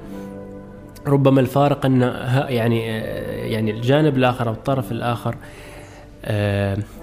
[1.07, 2.01] ربما الفارق إن
[2.49, 2.87] يعني
[3.53, 5.39] يعني الجانب الآخر أو الطرف الآخر آه،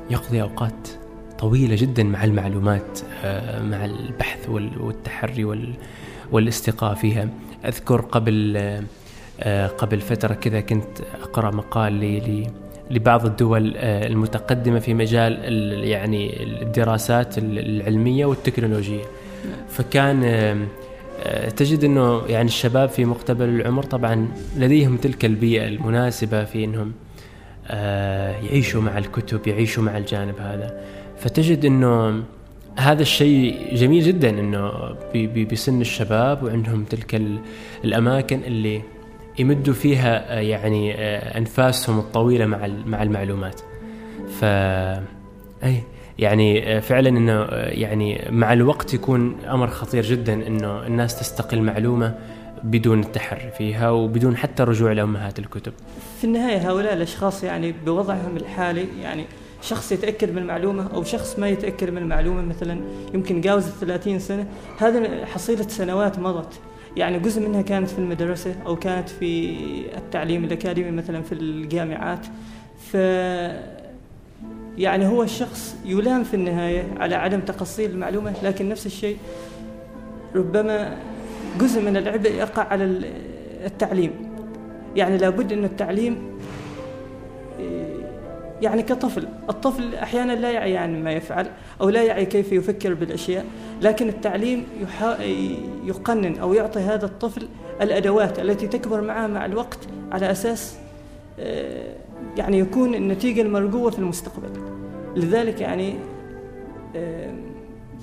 [0.10, 0.88] يقضي أوقات
[1.40, 5.68] طويلة جدا مع المعلومات آه، مع البحث والتحري
[6.32, 7.30] والاستقاء فيها.
[7.66, 8.58] أذكر قبل
[9.40, 12.44] آه، قبل فترة كذا كنت أقرأ مقال
[12.92, 15.34] لبعض الدول آه، المتقدمة في مجال
[15.84, 19.04] يعني الدراسات العلمية والتكنولوجية.
[19.70, 20.24] فكان
[21.24, 26.92] آه، تجد إنه يعني الشباب في مقتبل العمر طبعا لديهم تلك البيئة المناسبة في إنهم
[28.43, 30.82] يعيشوا مع الكتب يعيشوا مع الجانب هذا
[31.17, 32.23] فتجد إنه
[32.78, 34.95] هذا الشيء جميل جدا إنه
[35.51, 37.21] بسن الشباب وعندهم تلك
[37.84, 38.82] الأماكن اللي
[39.39, 43.62] يمدوا فيها آه، يعني آه، أنفاسهم الطويلة مع مع المعلومات.
[44.40, 44.44] ف
[45.63, 45.83] أي
[46.19, 52.15] يعني آه، فعلا إنه يعني مع الوقت يكون أمر خطير جدا إنه الناس تستقل معلومة
[52.66, 55.74] بدون التحري فيها وبدون حتى الرجوع لامهات الكتب.
[56.18, 59.26] في النهاية هؤلاء الأشخاص يعني بوضعهم الحالي يعني
[59.62, 62.80] شخص يتأكد من المعلومة أو شخص ما يتأكد من المعلومة مثلا
[63.13, 64.48] يمكن جاوز ال 30 سنة.
[64.78, 66.60] هذا حصيلة سنوات مضت.
[66.98, 69.56] يعني جزء منها كانت في المدرسة أو كانت في
[69.98, 72.26] التعليم الأكاديمي مثلا في الجامعات.
[72.92, 72.98] ف
[74.78, 79.18] يعني هو الشخص يلام في النهاية على عدم تقصي المعلومة لكن نفس الشيء
[80.36, 80.98] ربما
[81.60, 82.83] جزء من العبء يقع على
[83.65, 84.12] التعليم.
[84.95, 86.35] يعني لابد أن التعليم
[88.62, 89.27] يعني كطفل.
[89.49, 91.47] الطفل أحيانا لا يعي يعني ما يفعل
[91.81, 93.45] أو لا يعي كيف يفكر بالأشياء
[93.81, 94.65] لكن التعليم
[95.85, 97.47] يقنن أو يعطي هذا الطفل
[97.81, 99.79] الأدوات التي تكبر معه مع الوقت
[100.12, 100.77] على أساس
[101.39, 101.95] آه،
[102.37, 104.49] يعني يكون النتيجة المرجوة في المستقبل.
[105.15, 105.95] لذلك يعني
[106.95, 107.33] آه،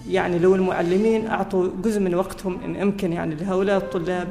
[0.08, 4.28] يعني لو المعلمين أعطوا جزء من وقتهم إن أمكن يعني لهؤلاء الطلاب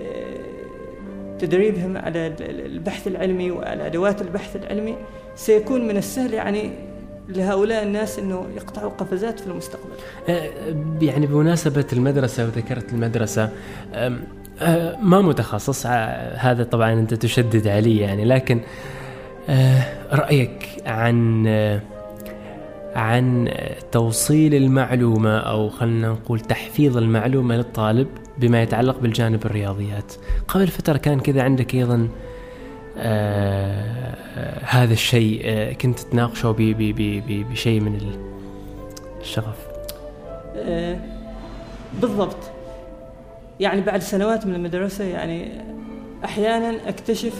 [0.00, 4.96] آه، تدريبهم على البحث العلمي وعلى أدوات البحث العلمي
[5.36, 6.70] سيكون من السهل يعني
[7.28, 9.94] لهؤلاء الناس إنه يقطعوا قفزات في المستقبل.
[11.02, 13.50] يعني بمناسبة المدرسة وذكرت المدرسة
[15.02, 15.86] ما متخصص
[16.36, 18.60] هذا طبعا أنت تشدد علي يعني لكن
[20.12, 21.46] رأيك عن
[22.94, 23.48] عن
[23.92, 30.12] توصيل المعلومة أو خلينا نقول تحفيظ المعلومة للطالب بما يتعلق بالجانب الرياضيات.
[30.48, 32.08] قبل فترة كان كذا عندك أيضا
[32.98, 34.14] آه
[34.64, 36.56] هذا الشيء آه كنت تناقشه
[37.50, 38.00] بشيء من
[39.20, 39.56] الشغف.
[40.56, 40.98] آه
[42.00, 42.50] بالضبط.
[43.60, 45.48] يعني بعد سنوات من المدرسة يعني
[46.24, 47.34] أحيانا أكتشف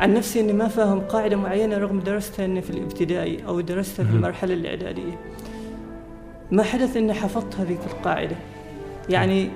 [0.00, 4.10] عن نفسي إني ما فاهم قاعدة معينة رغم درستها إني في الابتدائي أو درستها في
[4.10, 5.18] المرحلة الإعدادية.
[6.50, 8.36] ما حدث إني حفظت هذه القاعدة.
[9.08, 9.50] يعني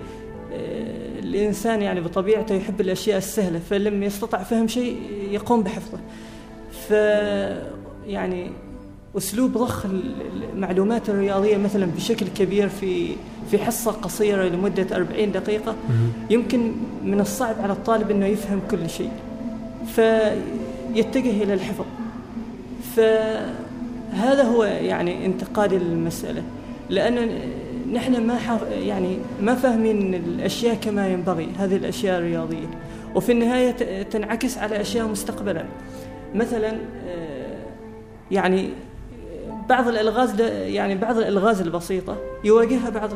[0.52, 4.96] آه، الإنسان يعني بطبيعته يحب الأشياء السهلة فلما يستطع فهم شيء
[5.30, 5.98] يقوم بحفظه.
[6.88, 6.90] ف
[8.06, 8.50] يعني
[9.16, 9.86] أسلوب ضخ
[10.52, 13.08] المعلومات الرياضية مثلا بشكل كبير في
[13.50, 15.74] في حصة قصيرة لمدة 40 دقيقة
[16.30, 16.72] يمكن
[17.04, 19.10] من الصعب على الطالب إنه يفهم كل شيء.
[19.86, 21.84] فيتجه إلى الحفظ.
[22.96, 26.42] فهذا هو يعني انتقادي للمساله
[26.90, 27.28] لأن
[27.92, 28.38] نحن ما
[28.70, 32.66] يعني ما فاهمين الأشياء كما ينبغي هذه الأشياء الرياضية.
[33.14, 35.64] وفي النهاية تنعكس على أشياء مستقبلا.
[36.34, 36.70] مثلا
[37.08, 37.56] آه،
[38.30, 38.70] يعني
[39.68, 43.10] بعض الألغاز يعني بعض الألغاز البسيطة يواجهها بعض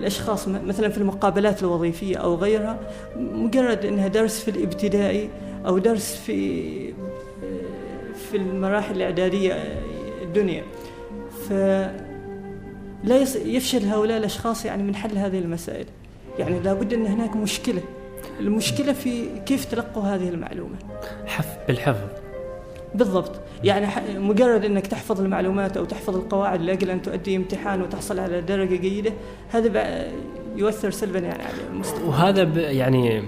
[0.00, 2.80] الأشخاص مثلا في المقابلات الوظيفية أو غيرها
[3.16, 5.30] مجرد إنها درس في الإبتدائي
[5.66, 6.70] أو درس في
[8.30, 9.52] في المراحل الإعدادية
[10.22, 10.64] الدنيا.
[11.48, 11.52] ف
[13.04, 15.86] لا يفشل هؤلاء الأشخاص يعني من حل هذه المسائل.
[16.38, 17.82] يعني لابد إن هناك مشكلة.
[18.40, 20.76] المشكلة في كيف تلقوا هذه المعلومة.
[21.26, 22.29] حفظ بالحفظ.
[22.94, 23.40] بالضبط.
[23.64, 23.86] يعني
[24.18, 29.12] مجرد إنك تحفظ المعلومات أو تحفظ القواعد لأجل أن تؤدي امتحان وتحصل على درجة جيدة
[29.50, 30.06] هذا
[30.56, 32.08] يؤثر سلبا يعني على المستقبل.
[32.08, 33.22] وهذا يعني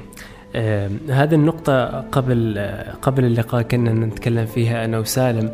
[0.56, 5.50] آه هذه النقطة قبل آه قبل اللقاء كنا نتكلم فيها أنا وسالم.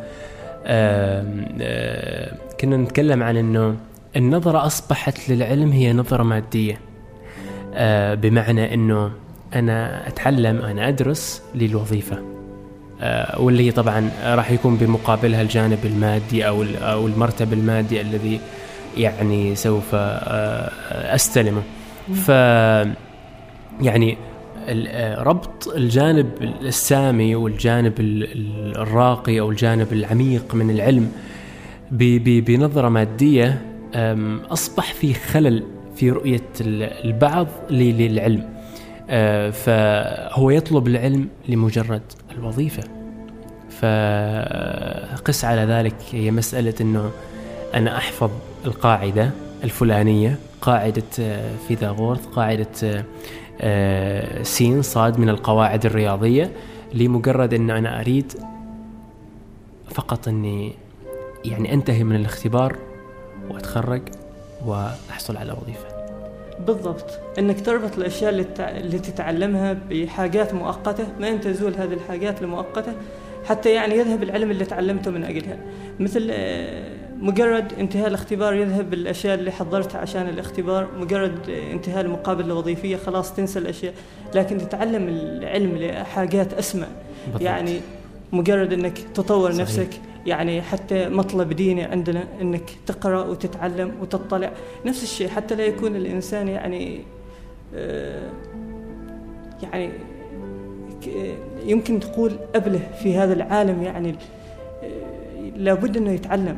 [0.66, 1.24] آه
[1.60, 3.76] آه كنا نتكلم عن أنه
[4.16, 6.80] النظرة أصبحت للعلم هي نظرة مادية.
[7.74, 9.10] آه بمعنى أنه
[9.54, 12.37] أنا أتعلم أنا أدرس للوظيفة.
[13.38, 18.40] واللي هي طبعا راح يكون بمقابلها الجانب المادي أو أو المرتب المادي الذي
[18.96, 20.70] يعني سوف آه،
[21.14, 21.62] أستلمه.
[22.14, 22.28] ف
[23.80, 24.16] يعني
[24.68, 26.30] آه، ربط الجانب
[26.62, 27.94] السامي والجانب
[28.76, 31.12] الراقي أو الجانب العميق من العلم
[31.90, 33.62] بنظرة مادية
[34.50, 35.62] أصبح في خلل
[35.96, 38.57] في رؤية البعض للعلم.
[39.52, 42.02] فهو يطلب العلم لمجرد
[42.38, 42.82] الوظيفة.
[43.80, 47.10] فقس على ذلك هي مسألة أنه
[47.74, 48.30] أنا أحفظ
[48.64, 49.30] القاعدة
[49.64, 53.04] الفلانية قاعدة آه، فيثاغورث قاعدة
[53.60, 56.52] آه، سين صاد من القواعد الرياضية
[56.94, 58.32] لمجرد أن أنا أريد
[59.90, 60.72] فقط أني
[61.44, 62.76] يعني أنتهي من الاختبار
[63.50, 64.02] وأتخرج
[64.66, 65.87] وأحصل على وظيفة.
[66.66, 72.92] بالضبط إنك تربط الأشياء اللي, اللي تتعلمها بحاجات مؤقتة ما ان تزول هذه الحاجات المؤقتة
[73.44, 75.56] حتى يعني يذهب العلم اللي تعلمته من أجلها
[76.00, 82.96] مثل آه، مجرد انتهاء الاختبار يذهب الأشياء اللي حضرتها عشان الاختبار مجرد انتهاء المقابله الوظيفية
[82.96, 83.94] خلاص تنسى الأشياء
[84.34, 86.86] لكن تتعلم العلم لحاجات أسمى
[87.26, 87.42] بالضبط.
[87.42, 87.80] يعني
[88.32, 89.60] مجرد إنك تطور صحيح.
[89.60, 89.90] نفسك
[90.28, 94.52] يعني حتى مطلب ديني عندنا إنك تقرأ وتتعلم وتطلع.
[94.86, 97.00] نفس الشيء حتى لا يكون الإنسان يعني
[97.74, 98.30] آه،
[99.62, 99.90] يعني
[101.64, 104.14] يمكن تقول أبله في هذا العالم يعني
[104.82, 106.56] آه، لابد إنه يتعلم.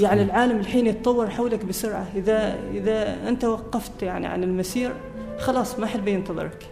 [0.00, 2.06] يعني العالم الحين يتطور حولك بسرعة.
[2.16, 4.92] إذا إذا أنت وقفت يعني عن المسير
[5.38, 6.66] خلاص ما حد بينتظرك.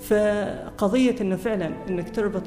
[0.00, 2.42] فقضية إنه فعلا إنك تربط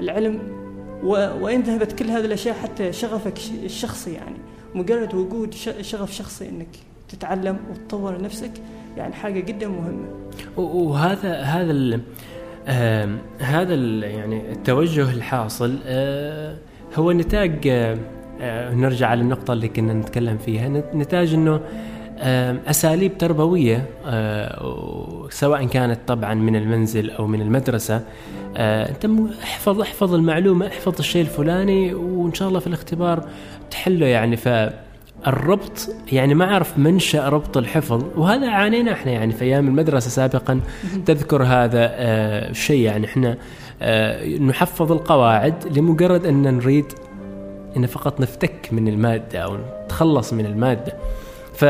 [0.00, 0.65] العلم
[1.04, 4.36] وإن ذهبت كل هذه الأشياء حتى شغفك الشخصي يعني.
[4.74, 6.68] مجرد وجود شغف شخصي أنك
[7.08, 8.50] تتعلم وتطور نفسك
[8.96, 10.08] يعني حاجة جدا مهمة.
[10.56, 12.00] وهذا هذا ال
[12.68, 16.56] آه هذا ال يعني التوجه الحاصل آه
[16.94, 20.68] هو نتاج آه نرجع على النقطه اللي كنا نتكلم فيها.
[20.94, 21.60] نتاج إنه
[22.18, 23.86] أساليب تربوية
[25.30, 28.02] سواء كانت طبعا من المنزل أو من المدرسة.
[28.56, 29.06] أنت
[29.42, 33.24] احفظ احفظ المعلومة احفظ الشيء الفلاني وإن شاء الله في الاختبار
[33.70, 34.36] تحله يعني.
[34.36, 34.48] ف
[35.26, 40.60] الربط يعني ما أعرف منشأ ربط الحفظ وهذا عانينا إحنا يعني في أيام المدرسة سابقا.
[41.06, 41.90] تذكر هذا
[42.50, 43.36] الشيء يعني إحنا
[44.40, 46.84] نحفظ القواعد لمجرد أن نريد
[47.76, 50.92] إن فقط نفتك من المادة أو نتخلص من المادة.
[51.54, 51.64] ف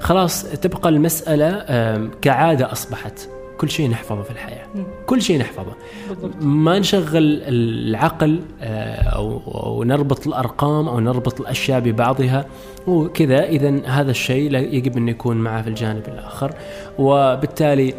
[0.00, 3.28] خلاص تبقى المسألة كعادة أصبحت
[3.58, 4.66] كل شيء نحفظه في الحياة.
[5.06, 5.72] كل شيء نحفظه.
[6.40, 12.46] ما نشغل العقل أو, أو نربط الأرقام أو نربط الأشياء ببعضها.
[12.86, 16.52] وكذا إذا هذا الشيء يجب أن يكون معه في الجانب الآخر.
[16.98, 17.94] وبالتالي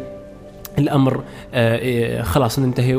[0.78, 1.22] الأمر
[2.22, 2.96] خلاص ننتهي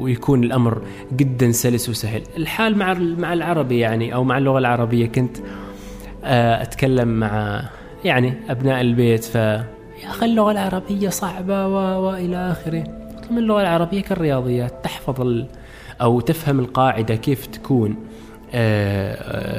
[0.00, 2.22] ويكون الأمر جدا سلس وسهل.
[2.36, 5.06] الحال مع مع العربي يعني أو مع اللغة العربية.
[5.06, 5.36] كنت
[6.24, 7.62] أتكلم مع
[8.04, 12.06] يعني أبناء البيت ف يا أخي اللغة العربية صعبة و...
[12.06, 12.84] وإلى آخره.
[13.30, 15.46] من اللغة العربية كالرياضيات تحفظ ال...
[16.00, 17.96] أو تفهم القاعدة كيف تكون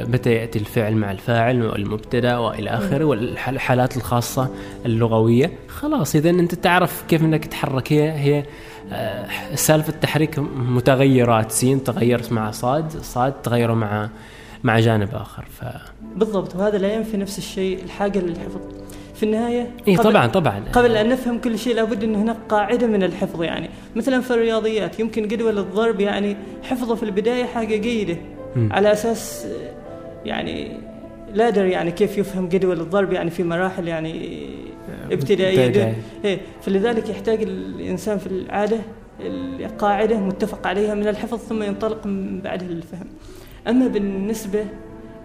[0.07, 4.49] متى يأتي الفعل مع الفاعل والمبتدأ وإلى آخره والحالات الخاصة
[4.85, 5.51] اللغوية.
[5.67, 8.43] خلاص إذا أنت تعرف كيف إنك تحرك هي هي
[9.55, 11.51] سالفة تحريك متغيرات.
[11.51, 14.09] سين تغيرت مع صاد صاد تغيروا مع
[14.63, 15.63] مع جانب آخر ف
[16.15, 18.61] بالضبط وهذا لا ينفي نفس الشيء الحاجة للحفظ.
[19.15, 20.63] في النهاية اي طبعا طبعا.
[20.73, 23.69] قبل أن نفهم كل شيء لابد أن هناك قاعدة من الحفظ يعني.
[23.95, 28.17] مثلا في الرياضيات يمكن جدول الضرب يعني حفظه في البداية حاجة جيدة.
[28.55, 28.73] م.
[28.73, 29.47] على أساس
[30.25, 30.77] يعني
[31.33, 34.39] لا أدري يعني كيف يفهم جدول الضرب يعني في مراحل يعني
[35.11, 35.95] ابتدائية.
[36.25, 38.77] إيه فلذلك يحتاج الإنسان في العادة
[39.59, 43.07] القاعدة متفق عليها من الحفظ ثم ينطلق من بعدها للفهم
[43.67, 44.65] أما بالنسبة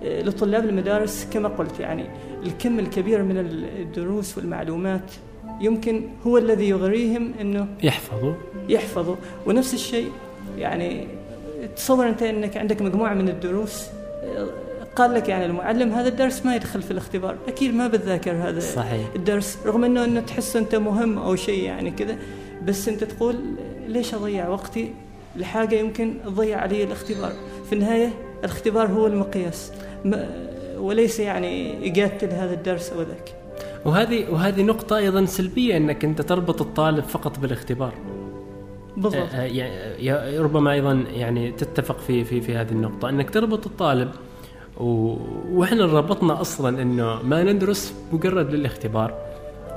[0.05, 2.05] لطلاب المدارس كما قلت يعني
[2.47, 3.39] الكم الكبير من
[3.79, 5.13] الدروس والمعلومات
[5.61, 8.35] يمكن هو الذي يغريهم إنه يحفظوا.
[8.69, 9.17] يحفظوا.
[9.47, 10.11] ونفس الشيء
[10.59, 11.09] يعني
[11.77, 13.87] تصور أنت إنك عندك مجموعة من الدروس
[14.97, 17.37] قال لك يعني المعلم هذا الدرس ما يدخل في الاختبار.
[17.49, 19.07] أكيد ما بتذاكر هذا صحيح.
[19.17, 22.17] الدرس رغم إنه إنه تحس أنت مهم أو شيء يعني كذا
[22.65, 23.37] بس أنت تقول
[23.89, 24.93] ليش أضيع وقتي؟
[25.37, 27.33] لحاجة يمكن تضيع علي الاختبار.
[27.67, 28.09] في النهاية
[28.47, 29.73] الاختبار هو المقياس.
[30.79, 33.35] وليس يعني إجابة لهذا الدرس أو ذاك.
[33.85, 37.93] وهذه وهذه نقطة أيضا سلبية أنك أنت تربط الطالب فقط بالاختبار.
[38.97, 39.33] بالضبط.
[39.35, 43.09] يعني ربما أيضا يعني تتفق في في في هذه النقطة.
[43.09, 44.11] أنك تربط الطالب
[44.77, 45.17] و...
[45.53, 49.15] وإحنا ربطنا أصلا إنه ما ندرس مجرد للاختبار.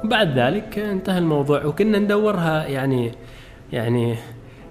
[0.03, 3.11] بعد ذلك انتهى الموضوع وكنا ندورها يعني
[3.73, 4.15] يعني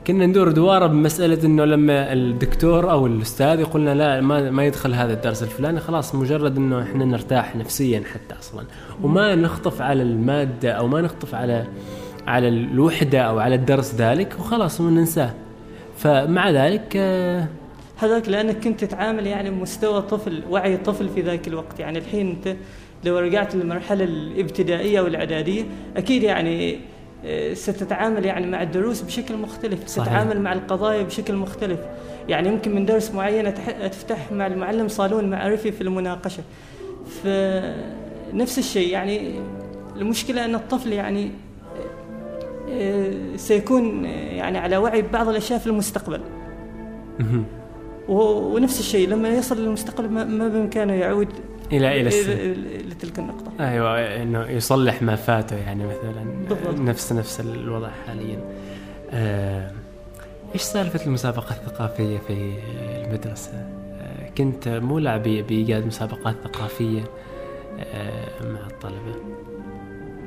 [0.09, 4.94] كنا ندور دواره بمسألة إنه لما الدكتور أو الأستاذ يقول لنا لا ما ما يدخل
[4.94, 8.64] هذا الدرس الفلاني خلاص مجرد إنه إحنا نرتاح نفسيا حتى أصلا.
[9.02, 11.66] وما نخطف على المادة أو ما نخطف على
[12.26, 15.34] على الوحدة أو على الدرس ذلك وخلاص وننساه
[15.96, 17.46] فمع ذلك آه،
[17.96, 21.80] هذاك لأنك كنت تتعامل يعني بمستوى طفل وعي طفل في ذاك الوقت.
[21.80, 22.56] يعني الحين أنت
[23.04, 25.64] لو رجعت للمرحلة الابتدائية والإعدادية
[25.96, 26.78] أكيد يعني
[27.52, 30.06] ستتعامل يعني مع الدروس بشكل مختلف صحيح.
[30.06, 31.80] تتعامل مع القضايا بشكل مختلف.
[32.28, 33.54] يعني ممكن من درس معين
[33.90, 36.42] تفتح مع المعلم صالون معرفي في المناقشة.
[37.22, 39.40] فنفس الشيء يعني
[39.96, 41.30] المشكلة أن الطفل يعني
[42.70, 46.20] آه، سيكون يعني على وعي ببعض الأشياء في المستقبل.
[48.08, 51.28] ونفس الشيء لما يصل للمستقبل ما بإمكانه يعود
[51.72, 52.08] إلى إلى
[52.88, 53.52] لتلك النقطة.
[53.60, 56.80] أيوه إنه يصلح ما فاته يعني مثلا بالضبط.
[56.80, 58.38] نفس نفس الوضع حاليا.
[59.12, 59.70] آه
[60.54, 62.52] إيش سالفة المسابقة الثقافية في
[63.04, 67.00] المدرسة؟ آه كنت مولع بايجاد مسابقات ثقافية
[67.94, 69.14] آه مع الطلبة.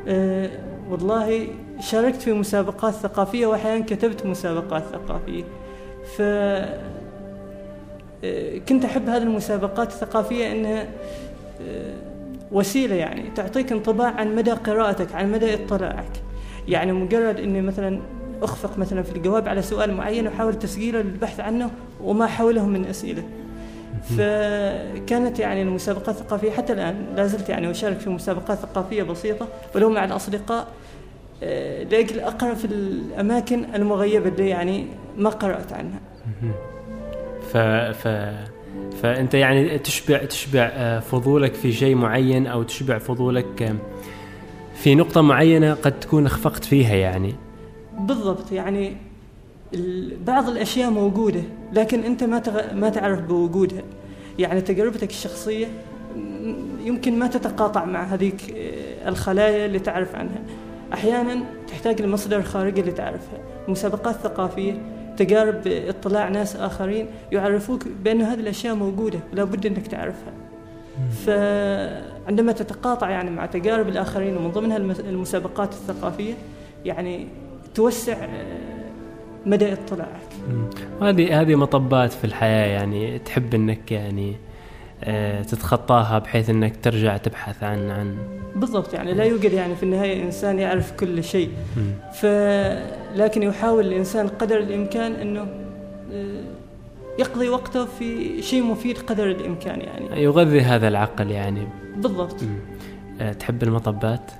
[0.07, 0.49] آه
[0.89, 1.47] والله
[1.79, 5.43] شاركت في مسابقات ثقافية واحيانا كتبت مسابقات ثقافية.
[6.17, 6.21] ف
[8.23, 10.87] آه، كنت أحب هذه المسابقات الثقافية إنها
[12.51, 16.21] وسيلة يعني تعطيك انطباع عن مدى قراءتك عن مدى اطلاعك.
[16.67, 17.99] يعني مجرد إني مثلا
[18.41, 21.69] أخفق مثلا في الجواب على سؤال معين وأحاول تسجيله للبحث عنه
[22.03, 23.23] وما حوله من أسئلة.
[24.17, 29.89] فكانت يعني المسابقات الثقافيه حتى الآن لا زلت يعني أشارك في مسابقات ثقافية بسيطة ولو
[29.89, 30.67] مع الأصدقاء
[31.43, 34.85] آه، لأجل أقرأ في الأماكن المغيبة اللي يعني
[35.17, 35.99] ما قرأت عنها.
[37.51, 37.57] ف
[37.97, 38.07] ف
[39.01, 43.75] فأنت يعني تشبع تشبع آه، فضولك في شيء معين أو تشبع فضولك آه،
[44.75, 47.35] في نقطة معينة قد تكون اخفقت فيها يعني.
[47.99, 48.95] بالضبط يعني
[50.27, 51.41] بعض الأشياء موجودة
[51.73, 52.41] لكن أنت ما.
[52.73, 53.81] ما تعرف بوجودها.
[54.39, 55.67] يعني تجربتك الشخصية
[56.15, 56.53] م-
[56.85, 60.41] يمكن ما تتقاطع مع هذيك آه، الخلايا اللي تعرف عنها.
[60.93, 64.81] أحيانا تحتاج لمصدر خارجي لتعرفها مسابقات ثقافية
[65.25, 70.33] تجارب اطلاع ناس آخرين يعرفوك بأن هذه الأشياء موجودة لا بد أنك تعرفها.
[71.25, 76.33] فعندما تتقاطع يعني مع تجارب الآخرين ومن ضمنها المس- المسابقات الثقافية
[76.85, 77.27] يعني
[77.75, 78.81] توسع آه،
[79.45, 80.29] مدى اطلاعك.
[80.49, 80.69] مم.
[81.01, 84.35] وهذه هذه مطبات في الحياة يعني تحب أنك يعني
[85.41, 88.17] تتخطاها بحيث إنك ترجع تبحث عن عن
[88.55, 91.51] بالضبط يعني لا يوجد يعني في النهاية إنسان يعرف كل شيء.
[92.13, 92.25] ف
[93.15, 95.47] لكن يحاول الإنسان قدر الإمكان إنه
[96.13, 96.43] آه،
[97.19, 100.23] يقضي وقته في شيء مفيد قدر الإمكان يعني.
[100.23, 101.67] يغذي هذا العقل يعني.
[101.95, 102.43] بالضبط.
[102.43, 102.59] مم.
[103.21, 104.31] آه، تحب المطبات؟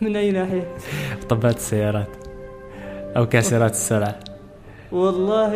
[0.00, 0.68] من أي ناحية؟
[1.22, 2.08] مطبات السيارات
[3.16, 4.18] أو كاسرات السرعة.
[4.92, 5.54] والله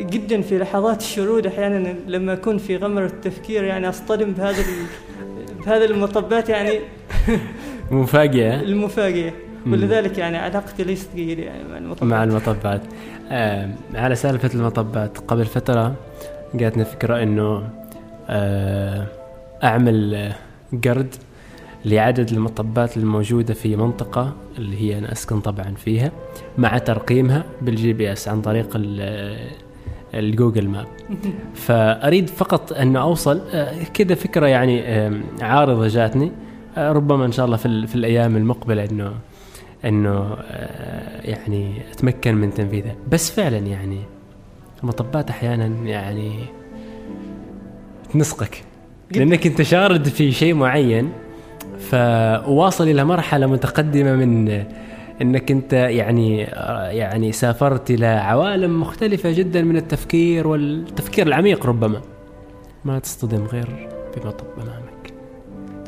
[0.00, 4.86] جدا في لحظات الشرود أحيانا لما أكون في غمر التفكير يعني أصطدم بهذا ال...
[5.66, 6.72] بهذا المطبات يعني
[7.90, 8.60] مفاجئة.
[8.60, 9.32] المفاجئة.
[9.66, 12.04] ولذلك يعني علاقتي ليست جيدة يعني مع المطبات.
[12.04, 12.80] مع المطبات.
[13.30, 15.94] آه على سالفة المطبات قبل فترة
[16.54, 17.68] جاتني فكرة إنه
[18.28, 19.06] آه
[19.64, 20.32] أعمل
[20.84, 21.14] جرد
[21.84, 26.12] لعدد المطبات الموجودة في منطقة اللي هي أنا أسكن طبعا فيها
[26.58, 28.68] مع ترقيمها بال GPS عن طريق
[30.14, 30.86] ال Google Map.
[31.54, 34.82] فأريد فقط أن أوصل آه، كذا فكرة يعني
[35.42, 36.32] عارضة جاتني.
[36.76, 39.12] آه، ربما إن شاء الله في, في الأيام المقبلة أنه
[39.84, 43.98] إنه آه، يعني أتمكن من تنفيذها بس فعلا يعني
[44.82, 46.32] المطبات أحيانا يعني
[48.12, 48.62] تنسقك.
[49.10, 51.12] لأنك أنت شارد في شيء معين
[51.78, 54.64] فواصل إلى مرحلة متقدمة من
[55.22, 62.00] إنك أنت يعني آه، يعني سافرت إلى عوالم مختلفة جدا من التفكير والتفكير العميق ربما.
[62.84, 65.12] ما تصطدم غير بمطب أمامك.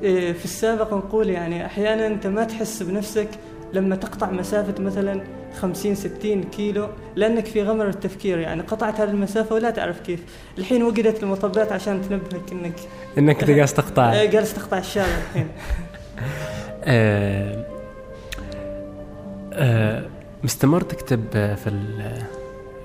[0.03, 3.29] إيه، في السابق نقول يعني أحيانا أنت ما تحس بنفسك
[3.73, 5.21] لما تقطع مسافة مثلا
[5.61, 8.39] 50 60 كيلو لأنك في غمر التفكير.
[8.39, 10.21] يعني قطعت هذه المسافة ولا تعرف كيف.
[10.59, 12.75] الحين وجدت المطبات عشان تنبهك إنك
[13.19, 14.13] إنك جالس تقطع.
[14.13, 15.49] إيه، جالس تقطع الشارع الحين.
[19.53, 20.03] آه،
[20.45, 22.23] مستمر تكتب في ال-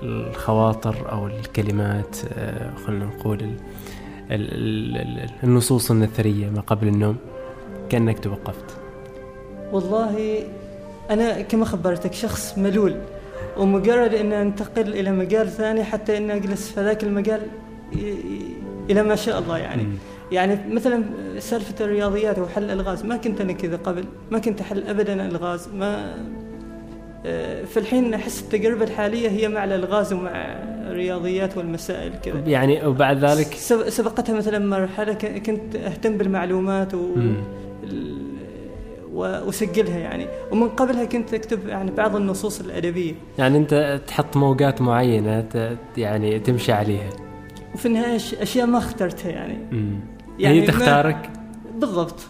[0.02, 3.56] الخواطر أو الكلمات آه، خلينا نقول ال-
[4.30, 7.16] ال- ال- النصوص النثرية ما قبل النوم
[7.88, 8.64] كأنك توقفت.
[9.72, 10.38] والله
[11.10, 12.96] أنا كما خبرتك شخص ملول
[13.56, 17.40] ومجرد أن أنتقل إلى مجال ثاني حتى أن أجلس في ذاك المجال
[18.90, 19.82] إلى ما شاء الله يعني.
[19.82, 19.94] مم.
[20.32, 21.04] يعني مثلا
[21.38, 26.14] سالفة الرياضيات وحل الألغاز ما كنت أنا كذا قبل؟ ما كنت أحل ابدا الغاز ما
[27.64, 30.30] في الحين أحس التجربة الحالية هي مع الألغاز ومع
[30.90, 32.38] الرياضيات والمسائل كذا.
[32.46, 35.12] يعني وبعد ذلك؟ سب- سبقتها مثلا مرحلة
[35.46, 37.06] كنت أهتم بالمعلومات و
[39.12, 40.26] وأسجلها يعني.
[40.52, 43.14] ومن قبلها كنت أكتب يعني بعض النصوص الأدبية.
[43.38, 47.10] يعني أنت تحط موجات معينة ت- يعني تمشي عليها.
[47.74, 49.58] وفي النهاية أشياء ما اخترتها يعني.
[49.72, 50.00] مم.
[50.38, 51.30] يعني هي تختارك؟
[51.74, 52.20] بالضبط.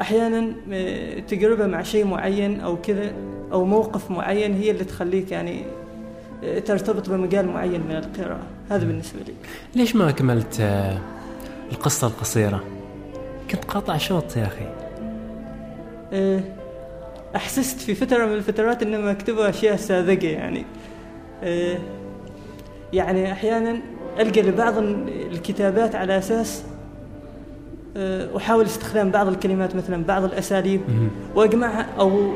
[0.00, 3.12] أحيانا آه، تجربة مع شيء معين أو كذا
[3.52, 5.64] أو موقف معين هي اللي تخليك يعني
[6.44, 8.46] آه، ترتبط بمجال معين من القراءة.
[8.70, 9.34] هذا بالنسبة لي.
[9.74, 10.98] ليش ما كملت آه،
[11.72, 12.64] القصة القصيرة؟
[13.50, 14.72] كنت قاطع شوط يا أخي.
[17.36, 20.64] أحسست في فترة من الفترات انما اكتبوا أشياء ساذجة يعني.
[22.92, 23.80] يعني أحيانا
[24.20, 24.78] ألقى لبعض
[25.08, 26.64] الكتابات على أساس
[28.36, 30.80] أحاول استخدام بعض الكلمات مثلا بعض الأساليب.
[31.34, 32.32] واجمعها أو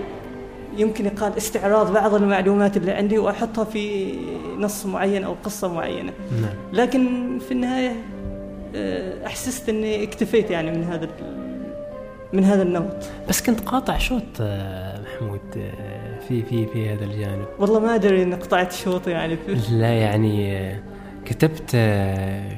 [0.76, 4.14] يمكن يقال استعراض بعض المعلومات اللي عندي وأحطها في
[4.58, 6.12] نص معين أو قصة معينة.
[6.42, 6.54] نعم.
[6.72, 7.92] لكن في النهاية
[8.74, 11.08] آه، أحسست إني اكتفيت يعني من هذا
[12.32, 12.96] من هذا النمط.
[13.28, 15.40] بس كنت قاطع شوط آه، محمود
[16.28, 17.46] في في في هذا الجانب.
[17.58, 19.36] والله ما أدري إني قطعت شوط يعني.
[19.70, 20.72] لا يعني
[21.26, 21.70] كتبت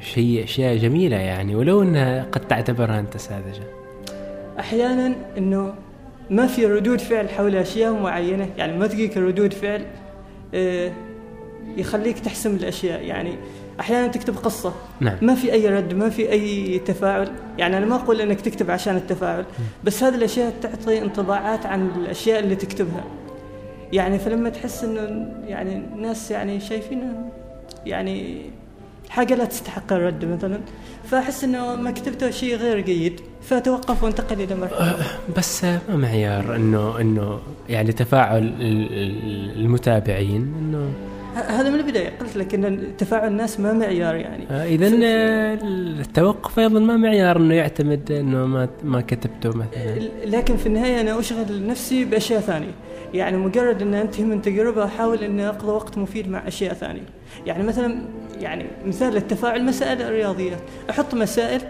[0.01, 3.63] شيء أشياء جميلة يعني ولو إنها قد تعتبرها أنت ساذجة.
[4.59, 5.73] أحيانا إنه
[6.29, 9.85] ما في ردود فعل حول أشياء معينة يعني ما تجيك ردود فعل
[10.53, 10.91] آه،
[11.77, 13.03] يخليك تحسم الأشياء.
[13.03, 13.35] يعني
[13.79, 14.73] أحيانا تكتب قصة.
[14.99, 15.17] نعم.
[15.21, 17.31] ما في أي رد ما في أي تفاعل.
[17.57, 19.45] يعني أنا ما أقول إنك تكتب عشان التفاعل
[19.83, 23.03] بس هذه الأشياء تعطي انطباعات عن الأشياء اللي تكتبها.
[23.93, 27.29] يعني فلما تحس إنه يعني الناس يعني شايفين
[27.85, 28.41] يعني
[29.09, 30.59] حاجة لا تستحق الرد مثلا.
[31.03, 33.21] فأحس إنه ما كتبته شيء غير جيد.
[33.41, 34.91] فتوقف وانتقل إلى مرحلة.
[34.91, 34.95] أه،
[35.37, 37.39] بس ما معيار إنه إنه
[37.69, 38.61] يعني تفاعل ال-
[38.93, 40.91] ال- المتابعين إنه
[41.35, 42.09] هذا من البداية.
[42.19, 44.43] قلت لك إن تفاعل الناس ما معيار يعني.
[44.49, 44.87] اذا
[45.99, 49.99] التوقف أيضا ما معيار إنه يعتمد إنه ما ما كتبته مثلا.
[50.25, 52.71] لكن في النهاية أنا أشغل نفسي بأشياء ثانية.
[53.13, 57.01] يعني مجرد إن أنتهي من تجربة أحاول إني أقضي وقت مفيد مع أشياء ثانية.
[57.45, 58.01] يعني مثلا
[58.39, 60.59] يعني مثال للتفاعل مسائل الرياضيات
[60.89, 61.61] أحط مسائل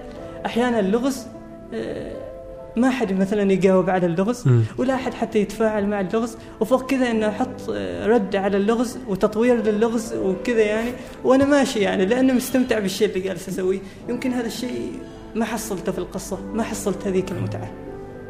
[0.45, 1.28] أحيانا اللغز
[1.74, 2.30] آه،
[2.76, 4.45] ما حد مثلا يجاوب على اللغز.
[4.78, 9.63] ولا أحد حتى يتفاعل مع اللغز وفوق كذا إنه أحط آه، رد على اللغز وتطوير
[9.63, 10.91] للغز وكذا يعني
[11.24, 13.80] وأنا ماشي يعني لأنه مستمتع بالشيء اللي جالس أسويه.
[14.09, 14.91] يمكن هذا الشيء
[15.36, 17.72] ما حصلته في القصة ما حصلت هذيك المتعة.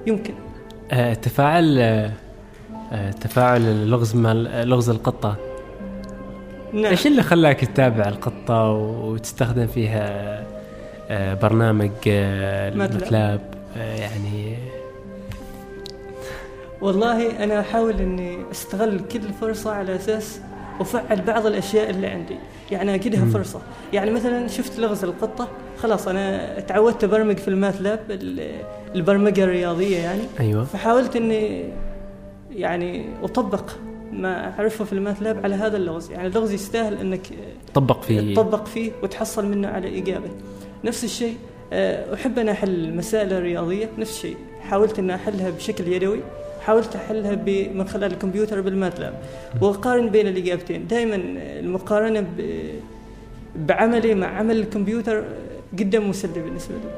[0.08, 0.34] يمكن.
[0.92, 1.80] آه، تفاعل
[2.92, 4.34] آه، تفاعل اللغز مع
[4.64, 5.49] لغز القطة.
[6.74, 6.86] نعم.
[6.86, 10.44] إيش اللي خلاك تتابع القطة وتستخدم فيها
[11.10, 12.92] آه، برنامج آه، ماتلاب.
[12.96, 13.42] الماتلاب؟
[13.78, 14.58] آه، يعني
[16.82, 20.42] والله أنا أحاول إني أستغل كل فرصة على أساس
[20.80, 22.36] أفعل بعض الأشياء اللي عندي.
[22.72, 23.26] يعني اجدها.
[23.26, 23.62] فرصة.
[23.94, 25.48] يعني مثلا شفت لغز القطة
[25.78, 28.62] خلاص أنا تعودت أبرمج في الماتلاب ال-
[28.96, 30.22] البرمجة الرياضية يعني.
[30.40, 30.64] أيوه.
[30.64, 31.64] فحاولت إني
[32.52, 33.72] يعني أطبق
[34.14, 36.12] ما أعرفه في الماتلاب على هذا اللغز.
[36.12, 37.28] يعني اللغز يستاهل إنك
[37.74, 40.30] طبق في تطبق فيه وتحصل منه على اجابه
[40.84, 41.36] نفس الشيء
[41.74, 43.90] آه، أحب أن أحل المسائل الرياضية.
[43.98, 46.20] نفس الشيء حاولت أن أحلها بشكل يدوي
[46.62, 49.14] حاولت أحلها ب- من خلال الكمبيوتر بالماتلاب.
[49.62, 51.16] وأقارن بين الاجابتين دائما
[51.60, 52.70] المقارنة ب-
[53.56, 55.24] بعملي مع عمل الكمبيوتر
[55.76, 56.92] جدا مسلي بالنسبة لي.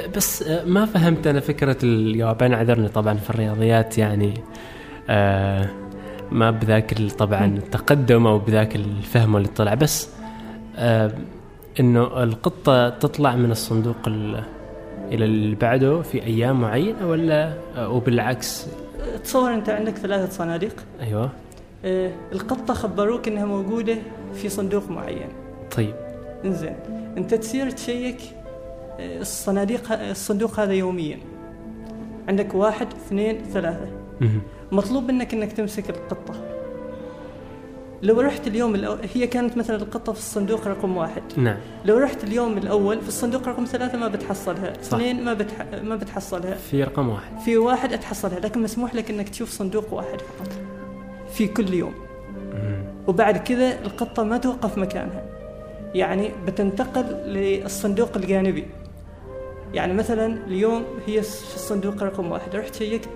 [0.00, 4.34] آه، بس آه، ما فهمت أنا فكرة الجواب أنا عذرني طبعا في الرياضيات يعني
[5.10, 5.68] آه
[6.32, 10.08] ما بذاك طبعا التقدم أو بذاك الفهم اللي طلع بس
[10.76, 11.12] آه
[11.80, 14.42] إنه القطة تطلع من الصندوق ال-
[15.12, 18.66] إلى اللي بعده في أيام معينة ولا آه وبالعكس؟
[19.24, 20.74] تصور أنت عندك ثلاثة صناديق.
[21.00, 21.30] أيوه.
[21.84, 23.96] آه، القطة خبروك إنها موجودة
[24.34, 25.28] في صندوق معين.
[25.76, 25.94] طيب.
[26.44, 26.74] إنزين.
[27.16, 28.20] أنت تصير تشيك
[29.00, 31.18] آه، الصناديق الصندوق هذا يوميا.
[32.28, 33.86] عندك واحد اثنين ثلاثة.
[34.20, 34.42] مهم.
[34.72, 36.34] مطلوب منك إنك تمسك القطة.
[38.02, 41.22] لو رحت اليوم الأول هي كانت مثلا القطة في الصندوق رقم واحد.
[41.36, 41.56] نعم.
[41.84, 44.94] لو رحت اليوم الأول في الصندوق رقم ثلاثة ما بتحصلها صح.
[44.94, 45.66] اثنين ما بتح...
[45.82, 46.54] ما بتحصلها.
[46.54, 47.38] في رقم واحد.
[47.38, 50.48] في واحد أتحصلها لكن مسموح لك إنك تشوف صندوق واحد فقط.
[51.32, 51.94] في كل يوم.
[52.52, 52.84] مهم.
[53.06, 55.24] وبعد كذا القطة ما توقف مكانها.
[55.94, 58.66] يعني بتنتقل للصندوق الجانبي.
[59.74, 62.56] يعني مثلا اليوم هي في الصندوق رقم واحد.
[62.56, 63.08] رحت شيكت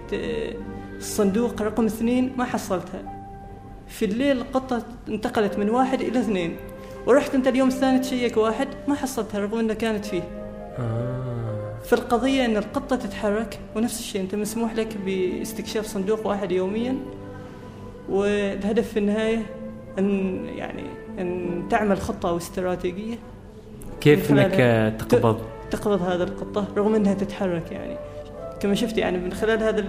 [0.99, 3.03] الصندوق رقم اثنين ما حصلتها.
[3.89, 6.57] في الليل القطة انتقلت من واحد إلى اثنين.
[7.07, 10.23] ورحت أنت اليوم الثاني تشيك واحد ما حصلتها رغم أنها كانت فيه.
[10.79, 11.79] آه.
[11.85, 16.97] فالقضية أن القطة تتحرك ونفس الشيء أنت مسموح لك باستكشاف صندوق واحد يوميا.
[18.09, 19.47] والهدف في النهاية
[19.99, 20.85] أن يعني
[21.19, 23.17] أن تعمل خطة أو استراتيجية.
[24.01, 25.41] كيف آه، تقبض؟
[25.71, 27.97] تقبض هذا القطة رغم أنها تتحرك يعني.
[28.61, 29.85] كما شفت يعني من خلال هذا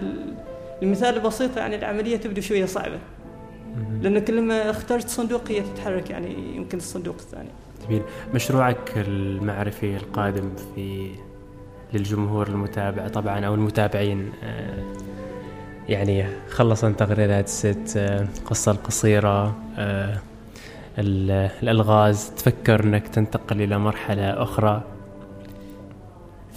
[0.84, 3.00] المثال البسيط يعني العملية تبدو شوية صعبة.
[3.76, 4.02] مهم.
[4.02, 7.50] لأنه كل ما اخترت صندوق هي تتحرك يعني يمكن الصندوق الثاني.
[7.90, 8.02] جميل.
[8.34, 11.12] مشروعك المعرفي القادم في
[11.94, 14.84] للجمهور المتابع طبعا أو المتابعين آه،
[15.90, 20.18] يعني خلصا تغريدات ست آه، القصة القصيرة آه،
[20.98, 22.30] ال- الألغاز.
[22.38, 24.84] تفكر أنك تنتقل إلى مرحلة أخرى.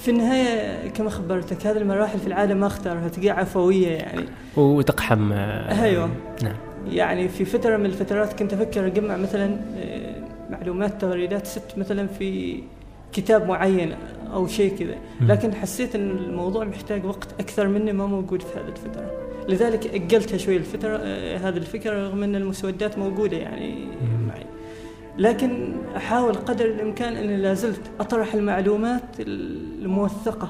[0.00, 4.24] في النهاية كما خبرتك هذه المراحل في العادة ما اختارها تقع عفوية يعني.
[4.56, 6.10] وتقحم أيوة.
[6.42, 6.56] نعم.
[6.90, 10.14] يعني في فترة من الفترات كنت أفكر أجمع مثلا آه،
[10.50, 12.60] معلومات تغريدات ست مثلا في
[13.12, 13.94] كتاب معين
[14.32, 14.94] أو شيء كذا.
[15.20, 19.10] لكن حسيت أن الموضوع محتاج وقت أكثر مني ما موجود في هذه الفترة.
[19.48, 23.74] لذلك أجلتها شوي الفترة آه، هذه الفكرة رغم أن المسودات موجودة يعني.
[25.18, 30.48] لكن أحاول قدر الإمكان أني لازلت أطرح المعلومات الموثقة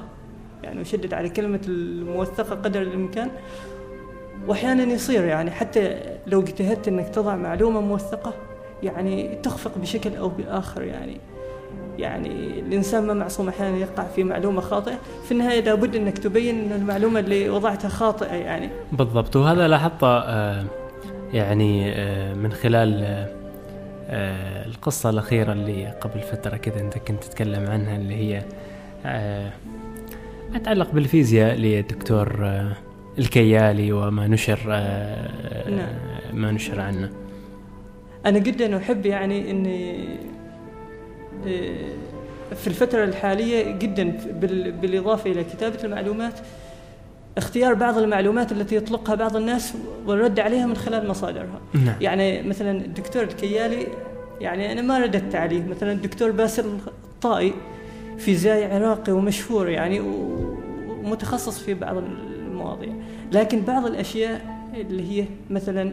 [0.62, 3.30] يعني أشدد على كلمة الموثقة قدر الإمكان.
[4.48, 5.96] واحيانا يصير يعني حتى
[6.26, 8.34] لو اجتهدت إنك تضع معلومة موثقة
[8.82, 11.16] يعني تخفق بشكل أو بآخر يعني.
[11.98, 14.98] يعني الإنسان ما معصوم أحيانا يقع في معلومة خاطئة.
[15.24, 18.70] في النهاية لابد إنك تبين إن المعلومة اللي وضعتها خاطئة يعني.
[18.92, 19.36] بالضبط.
[19.36, 20.64] وهذا لاحظته آه،
[21.32, 23.39] يعني آه، من خلال آه،
[24.10, 28.44] القصة الأخيرة اللي قبل فترة كذا أنت كنت تتكلم عنها اللي هي
[29.06, 29.52] آه،
[30.50, 32.76] ما يتعلق بالفيزياء للدكتور آه،
[33.18, 35.94] الكيالي وما نشر آه، نعم.
[36.32, 37.10] ما نشر عنه
[38.26, 40.08] أنا جدا أحب يعني إني
[42.54, 44.04] في الفترة الحالية جدا
[44.82, 46.34] بالإضافة إلى كتابة المعلومات
[47.36, 49.74] اختيار بعض المعلومات التي يطلقها بعض الناس
[50.06, 51.60] والرد عليها من خلال مصادرها.
[51.74, 51.94] نعم.
[52.00, 53.86] يعني مثلا الدكتور الكيالي
[54.40, 57.52] يعني أنا ما رددت عليه مثلا الدكتور باسل الطائي
[58.18, 62.92] فيزيائي عراقي ومشهور يعني ومتخصص في بعض المواضيع.
[63.32, 64.40] لكن بعض الأشياء
[64.74, 65.92] اللي هي مثلا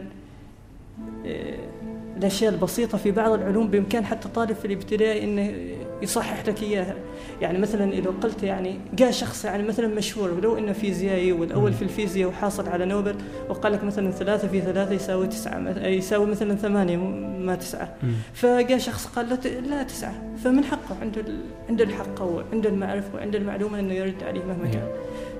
[2.18, 5.54] الأشياء البسيطة في بعض العلوم بإمكان حتى طالب في الابتدائي أنه
[6.02, 6.94] يصحح لك إياها.
[7.40, 11.82] يعني مثلا إذا قلت يعني جاء شخص يعني مثلا مشهور ولو إنه فيزيائي والأول في
[11.82, 13.14] الفيزياء وحاصل على نوبل
[13.48, 17.94] وقال لك مثلا ثلاثة في ثلاثة يساوي تسعة يساوي مثلا ثمانية ما تسعة.
[18.34, 20.14] فجاء شخص قال لا لا تسعة.
[20.44, 21.24] فمن حقه عنده
[21.68, 24.88] عنده الحق وعنده المعرفة وعنده المعلومة إنه يرد عليه مهما كان.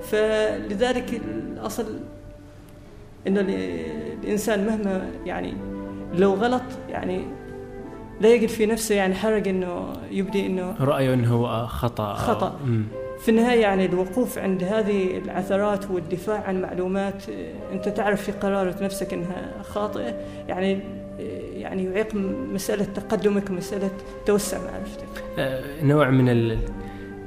[0.03, 1.21] فلذلك
[1.55, 1.87] الأصل
[3.27, 5.55] إنه الإنسان مهما يعني
[6.15, 7.21] لو غلط يعني
[8.21, 12.15] لا يجد في نفسه يعني حرج إنه يبدي إنه رأيه إنه هو خطأ.
[12.15, 12.61] خطأ.
[13.19, 17.23] في النهاية يعني الوقوف عند هذه العثرات والدفاع عن معلومات
[17.73, 20.15] أنت تعرف في قرارة نفسك إنها خاطئة
[20.49, 20.81] يعني
[21.55, 22.15] يعني يعيق
[22.53, 23.91] مسألة تقدمك مسألة
[24.27, 25.25] توسع معرفتك.
[25.39, 26.59] آه، نوع من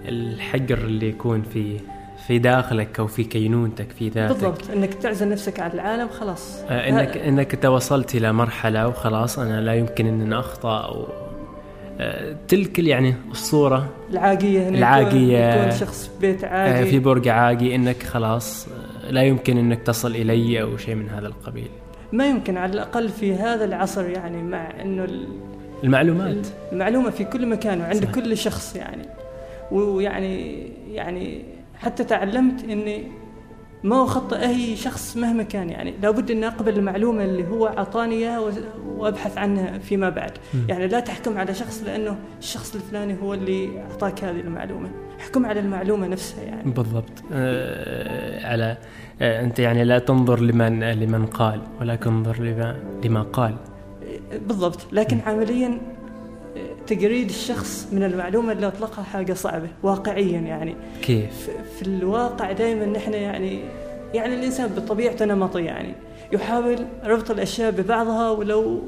[0.06, 1.80] الحجر اللي يكون في
[2.28, 4.34] في داخلك أو في كينونتك في ذاتك.
[4.34, 6.63] بالضبط إنك تعزل نفسك عن العالم خلاص.
[6.69, 11.07] آه إنك إنك توصلت إلى مرحلة وخلاص أنا لا يمكن إن أخطأ أو
[11.99, 16.82] آه تلك يعني الصورة العاقية العاقية يكون شخص في بيت عاقي.
[16.82, 18.67] آه في برج عاقي إنك خلاص
[19.09, 21.67] لا يمكن إنك تصل إلي أو شيء من هذا القبيل.
[22.11, 25.07] ما يمكن على الأقل في هذا العصر يعني مع إنه
[25.84, 26.47] المعلومات.
[26.72, 28.11] المعلومة في كل مكان وعند صحيح.
[28.11, 29.05] كل شخص يعني.
[29.72, 31.41] ويعني يعني
[31.82, 33.12] حتى تعلمت إني
[33.84, 35.70] ما خطأ أي شخص مهما كان.
[35.70, 38.52] يعني لابد أن أقبل المعلومة اللي هو أعطاني إياها
[38.98, 40.32] وأبحث عنها فيما بعد.
[40.54, 40.58] م.
[40.70, 44.90] يعني لا تحكم على شخص لأنه الشخص الفلاني هو اللي أعطاك هذه المعلومة.
[45.20, 46.72] احكم على المعلومة نفسها يعني.
[46.72, 47.24] بالضبط.
[47.34, 48.78] آه على
[49.22, 52.76] آه أنت يعني لا تنظر لمن لمن قال ولكن انظر لما,
[53.06, 53.56] لما قال.
[54.48, 54.88] بالضبط.
[54.92, 55.22] لكن م.
[55.26, 55.78] عمليا
[56.88, 63.14] تجريد الشخص من المعلومة اللي أطلقها حاجة صعبة واقعيا يعني كيف؟ في الواقع دائما نحن
[63.14, 63.60] يعني
[64.14, 65.94] يعني الإنسان بطبيعته نمطي يعني
[66.32, 68.82] يحاول ربط الأشياء ببعضها ولو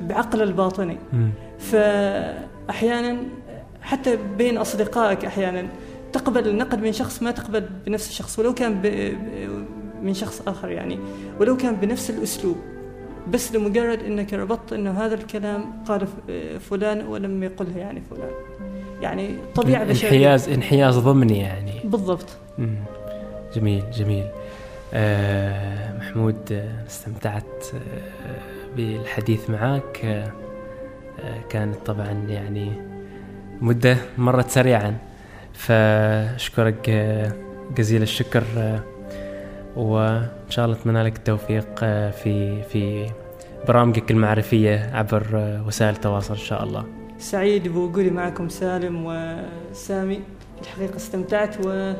[0.00, 1.28] بعقل الباطني م.
[1.58, 3.16] فأحيانا
[3.82, 5.66] حتى بين أصدقائك أحيانا
[6.12, 8.72] تقبل النقد من شخص ما تقبل بنفس الشخص ولو كان
[10.02, 10.98] من شخص آخر يعني
[11.40, 12.56] ولو كان بنفس الأسلوب
[13.28, 16.06] بس لمجرد إنك ربطت إنه هذا الكلام قال
[16.60, 18.30] فلان ولم يقله يعني فلان.
[19.02, 20.10] يعني طبيعة بشرية.
[20.10, 21.72] انحياز انحياز ضمني يعني.
[21.84, 22.26] بالضبط.
[23.56, 24.24] جميل جميل.
[24.94, 30.30] آه محمود آه، استمتعت آه بالحديث معك آه,
[31.50, 32.72] كانت طبعا يعني
[33.60, 34.96] مدة مرت سريعا.
[35.52, 36.90] فأشكرك
[37.76, 38.80] جزيل الشكر آه
[39.76, 43.10] وإن شاء الله أتمنى لك التوفيق آه، في في
[43.68, 46.84] برامجك المعرفية عبر آه، وسائل التواصل إن شاء الله.
[47.18, 50.20] سعيد بوجودي معكم سالم وسامي
[50.62, 51.94] الحقيقة استمتعت و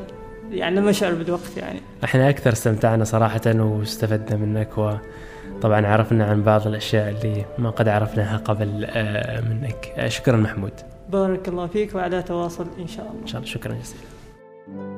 [0.51, 1.79] يعني لم اشعر بالوقت يعني.
[2.03, 8.37] إحنا أكثر استمتعنا صراحة واستفدنا منك وطبعا عرفنا عن بعض الأشياء اللي ما قد عرفناها
[8.37, 10.05] قبل آه، منك.
[10.07, 10.73] شكرا محمود.
[11.09, 13.21] بارك الله فيك وعلى تواصل إن شاء الله.
[13.21, 14.94] إن شاء الله شكرا جزيلا.